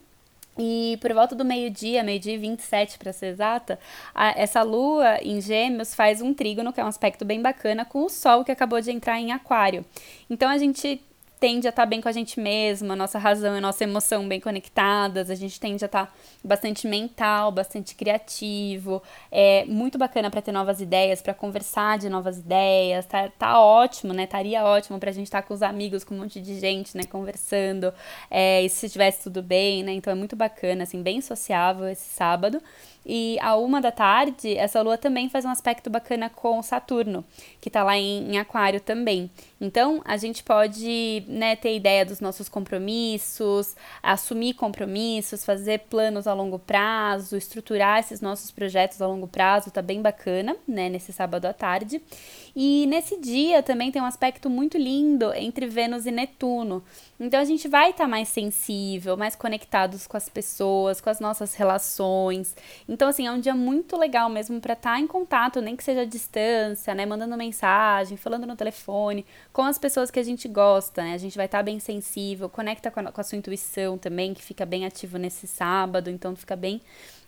E 0.58 0.96
por 1.00 1.12
volta 1.12 1.34
do 1.34 1.44
meio-dia, 1.44 2.02
meio-dia 2.02 2.34
e 2.34 2.38
27 2.38 2.98
para 2.98 3.12
ser 3.12 3.26
exata, 3.26 3.78
a, 4.14 4.30
essa 4.40 4.62
lua 4.62 5.18
em 5.22 5.40
Gêmeos 5.40 5.94
faz 5.94 6.20
um 6.20 6.32
trígono, 6.32 6.72
que 6.72 6.80
é 6.80 6.84
um 6.84 6.88
aspecto 6.88 7.24
bem 7.24 7.42
bacana, 7.42 7.84
com 7.84 8.04
o 8.04 8.08
Sol 8.08 8.44
que 8.44 8.52
acabou 8.52 8.80
de 8.80 8.90
entrar 8.92 9.18
em 9.18 9.32
Aquário. 9.32 9.84
Então 10.30 10.48
a 10.48 10.56
gente 10.56 11.02
tende 11.40 11.66
a 11.66 11.70
estar 11.70 11.82
tá 11.82 11.86
bem 11.86 12.00
com 12.00 12.08
a 12.08 12.12
gente 12.12 12.40
mesma, 12.40 12.94
a 12.94 12.96
nossa 12.96 13.18
razão 13.18 13.54
e 13.54 13.58
a 13.58 13.60
nossa 13.60 13.84
emoção 13.84 14.26
bem 14.26 14.40
conectadas, 14.40 15.30
a 15.30 15.34
gente 15.34 15.58
tende 15.60 15.84
a 15.84 15.86
estar 15.86 16.06
tá 16.06 16.12
bastante 16.42 16.86
mental, 16.86 17.52
bastante 17.52 17.94
criativo, 17.94 19.02
é 19.30 19.64
muito 19.66 19.98
bacana 19.98 20.30
para 20.30 20.40
ter 20.40 20.52
novas 20.52 20.80
ideias, 20.80 21.20
para 21.20 21.34
conversar 21.34 21.98
de 21.98 22.08
novas 22.08 22.38
ideias, 22.38 23.06
tá, 23.06 23.28
tá 23.28 23.60
ótimo, 23.60 24.12
né? 24.12 24.24
Estaria 24.24 24.64
ótimo 24.64 24.98
pra 24.98 25.12
gente 25.12 25.26
estar 25.26 25.42
tá 25.42 25.48
com 25.48 25.54
os 25.54 25.62
amigos, 25.62 26.04
com 26.04 26.14
um 26.14 26.18
monte 26.18 26.40
de 26.40 26.58
gente, 26.58 26.96
né, 26.96 27.04
conversando, 27.04 27.92
é, 28.30 28.62
e 28.62 28.68
se 28.68 28.86
estivesse 28.86 29.24
tudo 29.24 29.42
bem, 29.42 29.82
né? 29.82 29.92
Então 29.92 30.12
é 30.12 30.16
muito 30.16 30.36
bacana, 30.36 30.84
assim, 30.84 31.02
bem 31.02 31.20
sociável 31.20 31.88
esse 31.88 32.08
sábado. 32.08 32.62
E 33.06 33.38
a 33.40 33.56
uma 33.56 33.80
da 33.80 33.92
tarde, 33.92 34.56
essa 34.56 34.80
lua 34.80 34.96
também 34.96 35.28
faz 35.28 35.44
um 35.44 35.50
aspecto 35.50 35.90
bacana 35.90 36.30
com 36.30 36.62
Saturno, 36.62 37.24
que 37.60 37.68
está 37.68 37.82
lá 37.82 37.96
em, 37.96 38.32
em, 38.32 38.38
Aquário 38.38 38.80
também. 38.80 39.30
Então, 39.60 40.00
a 40.04 40.16
gente 40.16 40.42
pode 40.42 41.24
né, 41.28 41.54
ter 41.56 41.76
ideia 41.76 42.04
dos 42.04 42.20
nossos 42.20 42.48
compromissos, 42.48 43.76
assumir 44.02 44.54
compromissos, 44.54 45.44
fazer 45.44 45.80
planos 45.90 46.26
a 46.26 46.32
longo 46.32 46.58
prazo, 46.58 47.36
estruturar 47.36 48.00
esses 48.00 48.20
nossos 48.20 48.50
projetos 48.50 49.02
a 49.02 49.06
longo 49.06 49.28
prazo, 49.28 49.70
tá 49.70 49.82
bem 49.82 50.00
bacana, 50.00 50.56
né, 50.66 50.88
nesse 50.88 51.12
sábado 51.12 51.44
à 51.46 51.52
tarde. 51.52 52.00
E 52.56 52.86
nesse 52.86 53.18
dia 53.18 53.62
também 53.62 53.90
tem 53.90 54.00
um 54.00 54.04
aspecto 54.04 54.48
muito 54.48 54.78
lindo 54.78 55.32
entre 55.34 55.66
Vênus 55.66 56.06
e 56.06 56.12
Netuno. 56.12 56.84
Então 57.18 57.40
a 57.40 57.44
gente 57.44 57.66
vai 57.66 57.90
estar 57.90 58.04
tá 58.04 58.08
mais 58.08 58.28
sensível, 58.28 59.16
mais 59.16 59.34
conectados 59.34 60.06
com 60.06 60.16
as 60.16 60.28
pessoas, 60.28 61.00
com 61.00 61.10
as 61.10 61.18
nossas 61.18 61.54
relações. 61.54 62.56
Então, 62.88 63.08
assim, 63.08 63.26
é 63.26 63.32
um 63.32 63.40
dia 63.40 63.54
muito 63.54 63.96
legal 63.96 64.28
mesmo 64.28 64.60
para 64.60 64.74
estar 64.74 64.94
tá 64.94 65.00
em 65.00 65.06
contato, 65.06 65.60
nem 65.60 65.74
que 65.74 65.82
seja 65.82 66.02
à 66.02 66.04
distância, 66.04 66.94
né? 66.94 67.04
Mandando 67.04 67.36
mensagem, 67.36 68.16
falando 68.16 68.46
no 68.46 68.54
telefone, 68.54 69.26
com 69.52 69.62
as 69.62 69.78
pessoas 69.78 70.10
que 70.10 70.20
a 70.20 70.24
gente 70.24 70.46
gosta, 70.46 71.02
né? 71.02 71.14
A 71.14 71.18
gente 71.18 71.36
vai 71.36 71.46
estar 71.46 71.58
tá 71.58 71.64
bem 71.64 71.80
sensível, 71.80 72.48
conecta 72.48 72.90
com 72.90 73.00
a, 73.00 73.10
com 73.10 73.20
a 73.20 73.24
sua 73.24 73.38
intuição 73.38 73.98
também, 73.98 74.32
que 74.32 74.42
fica 74.42 74.64
bem 74.64 74.84
ativo 74.84 75.18
nesse 75.18 75.46
sábado, 75.46 76.08
então 76.10 76.36
fica 76.36 76.54
bem 76.54 76.80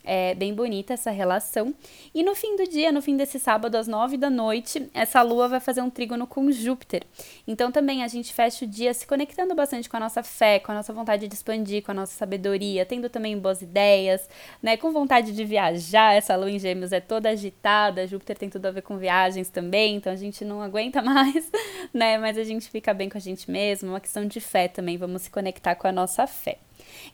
é 0.07 0.35
bem 0.35 0.55
bonita 0.55 0.95
essa 0.95 1.11
relação. 1.11 1.75
E 2.15 2.23
no 2.23 2.35
fim 2.35 2.57
do 2.57 2.67
dia, 2.67 2.93
no 2.93 3.03
fim 3.03 3.17
desse 3.17 3.39
sábado, 3.39 3.75
às 3.75 3.89
nove 3.89 4.17
da 4.17 4.31
noite, 4.31 4.89
essa 4.95 5.21
lua 5.21 5.49
vai 5.49 5.61
fazer 5.61 5.83
um 5.83 5.91
trígono 5.91 6.27
com 6.27 6.51
Júpiter. 6.51 7.03
Então 7.47 7.73
também 7.73 8.05
a 8.05 8.09
gente 8.09 8.33
fecha 8.33 8.65
o 8.65 8.69
dia 8.69 8.95
se 8.95 9.07
conectando 9.07 9.55
bastante 9.55 9.89
com 9.89 9.97
a 9.97 10.01
nossa 10.01 10.23
fé, 10.23 10.61
com 10.61 10.71
a 10.71 10.77
nossa 10.77 10.93
vontade 10.93 11.27
de 11.27 11.35
expandir, 11.35 11.83
com 11.83 11.91
a 11.91 11.95
nossa 11.95 12.15
sabedoria, 12.15 12.87
tendo 12.87 13.11
também 13.11 13.37
boas 13.37 13.61
ideias, 13.61 14.29
né? 14.63 14.77
Com 14.77 14.93
vontade 14.93 15.33
de 15.33 15.45
viajar. 15.45 16.15
Essa 16.15 16.37
lua 16.37 16.51
em 16.51 16.59
Gêmeos 16.59 16.93
é 16.93 17.01
toda 17.01 17.29
agitada, 17.31 18.07
Júpiter 18.07 18.39
tem 18.39 18.49
tudo 18.49 18.67
a 18.67 18.71
ver 18.71 18.83
com 18.83 18.97
viagens 18.97 19.51
também, 19.51 19.97
então 19.97 20.13
a 20.13 20.17
gente 20.17 20.45
não 20.45 20.63
aguenta 20.63 21.03
mais, 21.03 21.51
né? 21.93 22.17
Mas 22.19 22.39
a 22.39 22.45
gente 22.45 22.71
fica 22.71 22.95
bem 22.95 23.09
com 23.09 23.19
a 23.19 23.21
gente 23.21 23.51
mesmo, 23.51 23.91
uma 23.91 24.01
questão 24.01 24.25
de 24.25 24.41
fé 24.41 24.69
também, 24.69 24.97
vamos 24.97 25.23
se 25.23 25.31
conectar 25.31 25.75
com 25.75 25.89
a 25.89 25.93
nossa 25.93 26.27
fé. 26.27 26.59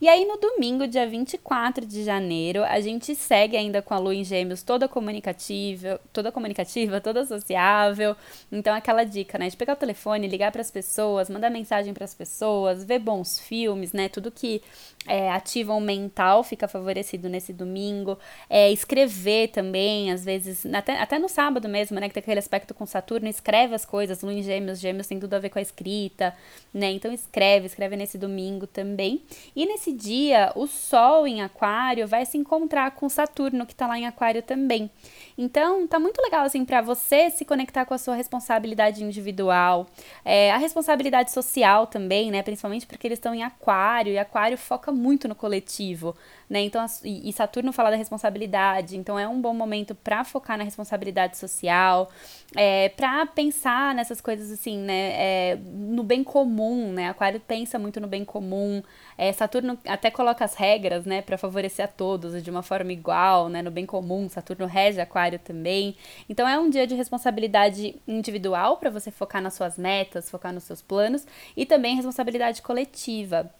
E 0.01 0.09
aí, 0.09 0.25
no 0.25 0.37
domingo, 0.37 0.87
dia 0.87 1.07
24 1.07 1.87
de 1.87 2.03
janeiro, 2.03 2.65
a 2.65 2.81
gente 2.81 3.15
segue 3.15 3.57
ainda 3.57 3.81
com 3.81 3.95
a 3.95 3.99
Lua 3.99 4.15
em 4.15 4.25
Gêmeos 4.25 4.63
toda 4.63 4.89
comunicativa, 4.89 6.01
toda 6.13 6.33
comunicativa, 6.33 7.01
toda 7.01 7.25
sociável. 7.25 8.17
Então, 8.51 8.75
aquela 8.75 9.05
dica, 9.05 9.39
né, 9.39 9.49
de 9.49 9.57
pegar 9.57 9.75
o 9.75 9.77
telefone, 9.77 10.27
ligar 10.27 10.51
para 10.51 10.61
as 10.61 10.71
pessoas, 10.71 11.31
mandar 11.31 11.51
mensagem 11.51 11.95
para 11.95 12.05
as 12.05 12.15
pessoas, 12.15 12.85
ver 12.85 12.99
bons 12.99 13.39
filmes, 13.39 13.93
né, 13.93 14.09
tudo 14.09 14.31
que 14.31 14.61
é, 15.07 15.31
ativa 15.31 15.73
o 15.73 15.81
mental 15.81 16.43
fica 16.45 16.67
favorecido 16.69 17.29
nesse 17.29 17.53
domingo. 17.53 18.19
É, 18.49 18.71
escrever 18.73 19.49
também, 19.49 20.11
às 20.11 20.25
vezes, 20.25 20.67
até, 20.67 21.01
até 21.01 21.19
no 21.19 21.29
sábado 21.29 21.69
mesmo, 21.69 21.99
né, 21.99 22.09
que 22.09 22.15
tem 22.15 22.21
aquele 22.23 22.39
aspecto 22.39 22.75
com 22.75 22.87
Saturno, 22.87 23.29
escreve 23.29 23.75
as 23.75 23.85
coisas, 23.85 24.23
Lua 24.23 24.33
em 24.33 24.43
Gêmeos, 24.43 24.81
Gêmeos 24.81 25.07
tem 25.07 25.21
tudo 25.21 25.35
a 25.35 25.39
ver 25.39 25.51
com 25.51 25.59
a 25.59 25.63
escrita, 25.63 26.35
né, 26.73 26.91
então 26.91 27.13
escreve, 27.13 27.67
escreve 27.67 27.97
nesse 27.97 28.19
domingo 28.19 28.67
também. 28.67 29.23
E 29.55 29.67
nesse 29.67 29.93
dia, 29.93 30.51
o 30.55 30.67
Sol 30.67 31.27
em 31.27 31.43
Aquário 31.43 32.07
vai 32.09 32.25
se 32.25 32.39
encontrar 32.39 32.91
com 32.93 33.09
Saturno, 33.09 33.67
que 33.67 33.73
está 33.73 33.87
lá 33.87 33.99
em 33.99 34.07
Aquário 34.07 34.43
também. 34.43 34.91
Então, 35.37 35.87
tá 35.87 35.99
muito 35.99 36.21
legal, 36.23 36.45
assim, 36.45 36.65
para 36.65 36.81
você 36.81 37.31
se 37.31 37.45
conectar 37.45 37.85
com 37.85 37.95
a 37.95 37.99
sua 37.99 38.15
responsabilidade 38.15 39.05
individual, 39.05 39.87
é, 40.25 40.51
a 40.53 40.57
responsabilidade 40.57 41.33
social 41.33 41.87
também, 41.87 42.31
né? 42.31 42.43
Principalmente 42.43 42.87
porque 42.87 43.07
eles 43.07 43.19
estão 43.19 43.35
em 43.35 43.43
Aquário, 43.43 44.13
e 44.13 44.19
Aquário 44.19 44.57
foca 44.57 44.91
muito 44.91 45.29
no 45.29 45.35
coletivo, 45.35 46.17
né? 46.49 46.61
Então, 46.61 46.85
e 47.05 47.33
Saturno 47.33 47.73
fala 47.73 47.91
da 47.91 47.97
responsabilidade, 47.97 48.97
então 48.97 49.19
é 49.19 49.27
um 49.27 49.41
bom 49.41 49.55
momento 49.55 49.95
para 49.95 50.25
focar 50.25 50.57
na 50.57 50.65
responsabilidade 50.65 51.37
social, 51.37 52.11
é, 52.57 52.89
para 52.91 53.27
pensar 53.27 53.95
nessas 53.95 54.21
coisas 54.21 54.51
assim, 54.51 54.79
né? 54.79 55.13
É, 55.15 55.59
no 55.73 56.03
bem 56.03 56.23
comum, 56.25 56.93
né? 56.93 57.09
Aquário 57.09 57.41
pensa 57.41 57.79
muito 57.79 58.01
no 58.01 58.07
bem 58.07 58.25
comum, 58.25 58.83
é, 59.17 59.33
Saturno 59.43 59.77
até 59.87 60.09
coloca 60.09 60.45
as 60.45 60.55
regras, 60.55 61.05
né, 61.05 61.21
para 61.21 61.37
favorecer 61.37 61.85
a 61.85 61.89
todos 61.89 62.41
de 62.43 62.51
uma 62.51 62.63
forma 62.63 62.93
igual, 62.93 63.49
né, 63.49 63.61
no 63.61 63.71
bem 63.73 63.85
comum. 63.85 64.29
Saturno 64.29 64.67
rege 64.67 65.01
Aquário 65.01 65.39
também. 65.39 65.97
Então 66.29 66.47
é 66.47 66.59
um 66.59 66.71
dia 66.71 66.87
de 66.87 66.95
responsabilidade 66.95 67.97
individual 68.07 68.77
para 68.77 68.89
você 68.91 69.11
focar 69.11 69.43
nas 69.43 69.55
suas 69.55 69.77
metas, 69.77 70.31
focar 70.31 70.53
nos 70.53 70.63
seus 70.63 70.81
planos 70.81 71.27
e 71.57 71.67
também 71.67 71.97
responsabilidade 71.97 72.63
coletiva. 72.63 73.53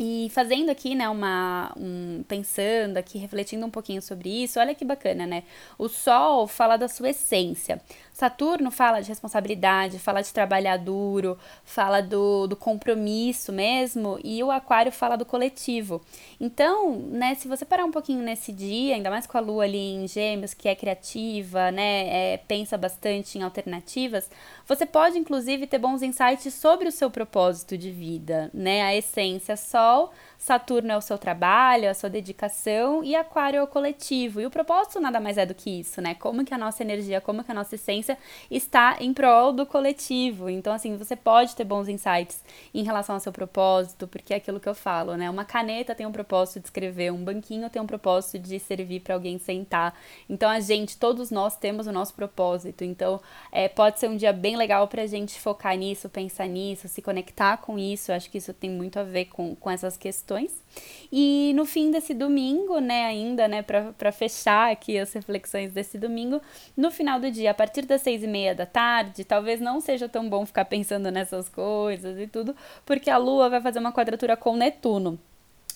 E 0.00 0.30
fazendo 0.30 0.70
aqui, 0.70 0.94
né, 0.94 1.08
uma. 1.08 1.72
Um, 1.76 2.22
pensando 2.28 2.96
aqui, 2.96 3.18
refletindo 3.18 3.66
um 3.66 3.70
pouquinho 3.70 4.00
sobre 4.00 4.44
isso, 4.44 4.60
olha 4.60 4.74
que 4.74 4.84
bacana, 4.84 5.26
né? 5.26 5.42
O 5.76 5.88
Sol 5.88 6.46
fala 6.46 6.76
da 6.76 6.86
sua 6.86 7.10
essência. 7.10 7.80
Saturno 8.18 8.72
fala 8.72 9.00
de 9.00 9.08
responsabilidade, 9.08 9.98
fala 10.00 10.22
de 10.22 10.32
trabalhar 10.32 10.76
duro, 10.76 11.38
fala 11.64 12.00
do, 12.00 12.48
do 12.48 12.56
compromisso 12.56 13.52
mesmo, 13.52 14.18
e 14.24 14.42
o 14.42 14.50
Aquário 14.50 14.90
fala 14.90 15.16
do 15.16 15.24
coletivo. 15.24 16.00
Então, 16.40 16.98
né, 16.98 17.36
se 17.36 17.46
você 17.46 17.64
parar 17.64 17.84
um 17.84 17.92
pouquinho 17.92 18.20
nesse 18.20 18.52
dia, 18.52 18.96
ainda 18.96 19.08
mais 19.08 19.24
com 19.24 19.38
a 19.38 19.40
Lua 19.40 19.62
ali 19.62 19.78
em 19.78 20.08
Gêmeos, 20.08 20.52
que 20.52 20.68
é 20.68 20.74
criativa, 20.74 21.70
né, 21.70 22.32
é, 22.32 22.36
pensa 22.38 22.76
bastante 22.76 23.38
em 23.38 23.42
alternativas, 23.42 24.28
você 24.66 24.84
pode 24.84 25.16
inclusive 25.16 25.68
ter 25.68 25.78
bons 25.78 26.02
insights 26.02 26.52
sobre 26.54 26.88
o 26.88 26.92
seu 26.92 27.12
propósito 27.12 27.78
de 27.78 27.92
vida, 27.92 28.50
né? 28.52 28.82
A 28.82 28.96
essência 28.96 29.56
Sol 29.88 30.10
Saturno 30.38 30.92
é 30.92 30.96
o 30.96 31.00
seu 31.00 31.18
trabalho, 31.18 31.90
a 31.90 31.94
sua 31.94 32.08
dedicação 32.08 33.02
e 33.02 33.16
Aquário 33.16 33.58
é 33.58 33.62
o 33.62 33.66
coletivo. 33.66 34.40
E 34.40 34.46
o 34.46 34.50
propósito 34.50 35.00
nada 35.00 35.18
mais 35.18 35.36
é 35.36 35.44
do 35.44 35.52
que 35.52 35.80
isso, 35.80 36.00
né? 36.00 36.14
Como 36.14 36.44
que 36.44 36.54
a 36.54 36.58
nossa 36.58 36.80
energia, 36.80 37.20
como 37.20 37.42
que 37.42 37.50
a 37.50 37.54
nossa 37.54 37.74
essência 37.74 38.16
está 38.48 38.96
em 39.00 39.12
prol 39.12 39.52
do 39.52 39.66
coletivo. 39.66 40.48
Então, 40.48 40.72
assim, 40.72 40.96
você 40.96 41.16
pode 41.16 41.56
ter 41.56 41.64
bons 41.64 41.88
insights 41.88 42.44
em 42.72 42.84
relação 42.84 43.16
ao 43.16 43.20
seu 43.20 43.32
propósito, 43.32 44.06
porque 44.06 44.32
é 44.32 44.36
aquilo 44.36 44.60
que 44.60 44.68
eu 44.68 44.76
falo, 44.76 45.16
né? 45.16 45.28
Uma 45.28 45.44
caneta 45.44 45.92
tem 45.92 46.06
um 46.06 46.12
propósito 46.12 46.60
de 46.60 46.66
escrever, 46.66 47.12
um 47.12 47.24
banquinho 47.24 47.68
tem 47.68 47.82
um 47.82 47.86
propósito 47.86 48.38
de 48.38 48.60
servir 48.60 49.00
para 49.00 49.16
alguém 49.16 49.40
sentar. 49.40 49.92
Então, 50.30 50.48
a 50.48 50.60
gente, 50.60 50.96
todos 50.96 51.32
nós 51.32 51.56
temos 51.56 51.88
o 51.88 51.92
nosso 51.92 52.14
propósito. 52.14 52.84
Então, 52.84 53.20
é, 53.50 53.68
pode 53.68 53.98
ser 53.98 54.08
um 54.08 54.16
dia 54.16 54.32
bem 54.32 54.56
legal 54.56 54.86
para 54.86 55.02
a 55.02 55.06
gente 55.06 55.40
focar 55.40 55.76
nisso, 55.76 56.08
pensar 56.08 56.46
nisso, 56.46 56.86
se 56.86 57.02
conectar 57.02 57.56
com 57.56 57.76
isso. 57.76 58.12
Eu 58.12 58.14
acho 58.14 58.30
que 58.30 58.38
isso 58.38 58.54
tem 58.54 58.70
muito 58.70 59.00
a 59.00 59.02
ver 59.02 59.24
com, 59.24 59.56
com 59.56 59.68
essas 59.68 59.96
questões 59.96 60.27
questões. 60.28 60.62
E 61.10 61.52
no 61.54 61.64
fim 61.64 61.90
desse 61.90 62.12
domingo, 62.12 62.78
né, 62.80 63.06
ainda, 63.06 63.48
né, 63.48 63.62
para 63.62 64.12
fechar 64.12 64.70
aqui 64.70 64.98
as 64.98 65.12
reflexões 65.12 65.72
desse 65.72 65.98
domingo, 65.98 66.40
no 66.76 66.90
final 66.90 67.18
do 67.18 67.30
dia, 67.30 67.50
a 67.50 67.54
partir 67.54 67.86
das 67.86 68.02
seis 68.02 68.22
e 68.22 68.26
meia 68.26 68.54
da 68.54 68.66
tarde, 68.66 69.24
talvez 69.24 69.58
não 69.58 69.80
seja 69.80 70.08
tão 70.08 70.28
bom 70.28 70.44
ficar 70.44 70.66
pensando 70.66 71.10
nessas 71.10 71.48
coisas 71.48 72.18
e 72.18 72.26
tudo, 72.26 72.54
porque 72.84 73.08
a 73.08 73.16
Lua 73.16 73.48
vai 73.48 73.60
fazer 73.60 73.78
uma 73.78 73.92
quadratura 73.92 74.36
com 74.36 74.54
Netuno. 74.54 75.18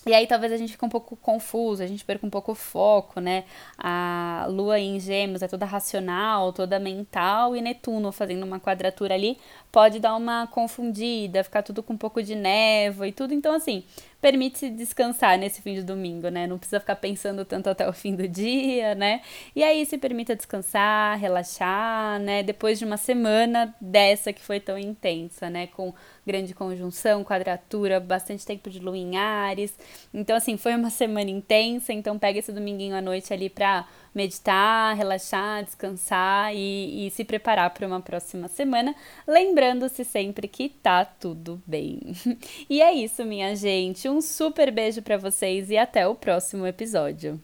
E 0.05 0.13
aí 0.13 0.27
talvez 0.27 0.51
a 0.51 0.57
gente 0.57 0.73
fique 0.73 0.83
um 0.83 0.89
pouco 0.89 1.15
confuso, 1.15 1.81
a 1.81 1.87
gente 1.87 2.03
perca 2.03 2.25
um 2.25 2.29
pouco 2.29 2.51
o 2.51 2.55
foco, 2.55 3.21
né? 3.21 3.45
A 3.77 4.45
Lua 4.49 4.77
em 4.77 4.99
Gêmeos 4.99 5.41
é 5.41 5.47
toda 5.47 5.65
racional, 5.65 6.51
toda 6.51 6.77
mental, 6.77 7.55
e 7.55 7.61
Netuno 7.61 8.11
fazendo 8.11 8.43
uma 8.43 8.59
quadratura 8.59 9.13
ali 9.13 9.37
pode 9.71 9.99
dar 10.01 10.13
uma 10.17 10.45
confundida, 10.45 11.41
ficar 11.41 11.63
tudo 11.63 11.81
com 11.81 11.93
um 11.93 11.97
pouco 11.97 12.21
de 12.21 12.35
névoa 12.35 13.07
e 13.07 13.13
tudo. 13.13 13.33
Então, 13.33 13.53
assim, 13.55 13.85
permite-se 14.23 14.69
descansar 14.69 15.37
nesse 15.37 15.61
fim 15.61 15.73
de 15.73 15.83
domingo, 15.83 16.29
né? 16.29 16.47
Não 16.47 16.57
precisa 16.57 16.79
ficar 16.79 16.95
pensando 16.95 17.43
tanto 17.43 17.69
até 17.69 17.85
o 17.89 17.91
fim 17.91 18.15
do 18.15 18.25
dia, 18.25 18.95
né? 18.95 19.21
E 19.53 19.61
aí 19.61 19.85
se 19.85 19.97
permita 19.97 20.33
descansar, 20.33 21.19
relaxar, 21.19 22.21
né? 22.21 22.41
Depois 22.41 22.79
de 22.79 22.85
uma 22.85 22.95
semana 22.95 23.75
dessa 23.81 24.31
que 24.31 24.41
foi 24.41 24.61
tão 24.61 24.77
intensa, 24.77 25.49
né? 25.49 25.67
Com 25.67 25.93
grande 26.25 26.53
conjunção, 26.53 27.21
quadratura, 27.21 27.99
bastante 27.99 28.45
tempo 28.45 28.69
de 28.69 28.79
lua 28.79 28.97
em 28.97 29.17
Ares. 29.17 29.77
Então, 30.13 30.37
assim, 30.37 30.55
foi 30.55 30.73
uma 30.73 30.89
semana 31.03 31.29
intensa, 31.29 31.91
então 31.91 32.17
pega 32.17 32.39
esse 32.39 32.53
dominguinho 32.53 32.95
à 32.95 33.01
noite 33.01 33.33
ali 33.33 33.49
pra 33.49 33.85
meditar, 34.13 34.95
relaxar, 34.95 35.63
descansar 35.63 36.53
e, 36.55 37.07
e 37.07 37.11
se 37.11 37.23
preparar 37.23 37.69
para 37.71 37.87
uma 37.87 38.01
próxima 38.01 38.47
semana, 38.47 38.95
lembrando-se 39.27 40.03
sempre 40.05 40.47
que 40.47 40.69
tá 40.69 41.05
tudo 41.05 41.61
bem. 41.65 41.99
E 42.69 42.81
é 42.81 42.91
isso, 42.93 43.23
minha 43.25 43.55
gente. 43.55 44.09
Um 44.09 44.21
super 44.21 44.71
beijo 44.71 45.01
para 45.01 45.17
vocês 45.17 45.69
e 45.69 45.77
até 45.77 46.07
o 46.07 46.15
próximo 46.15 46.65
episódio. 46.65 47.39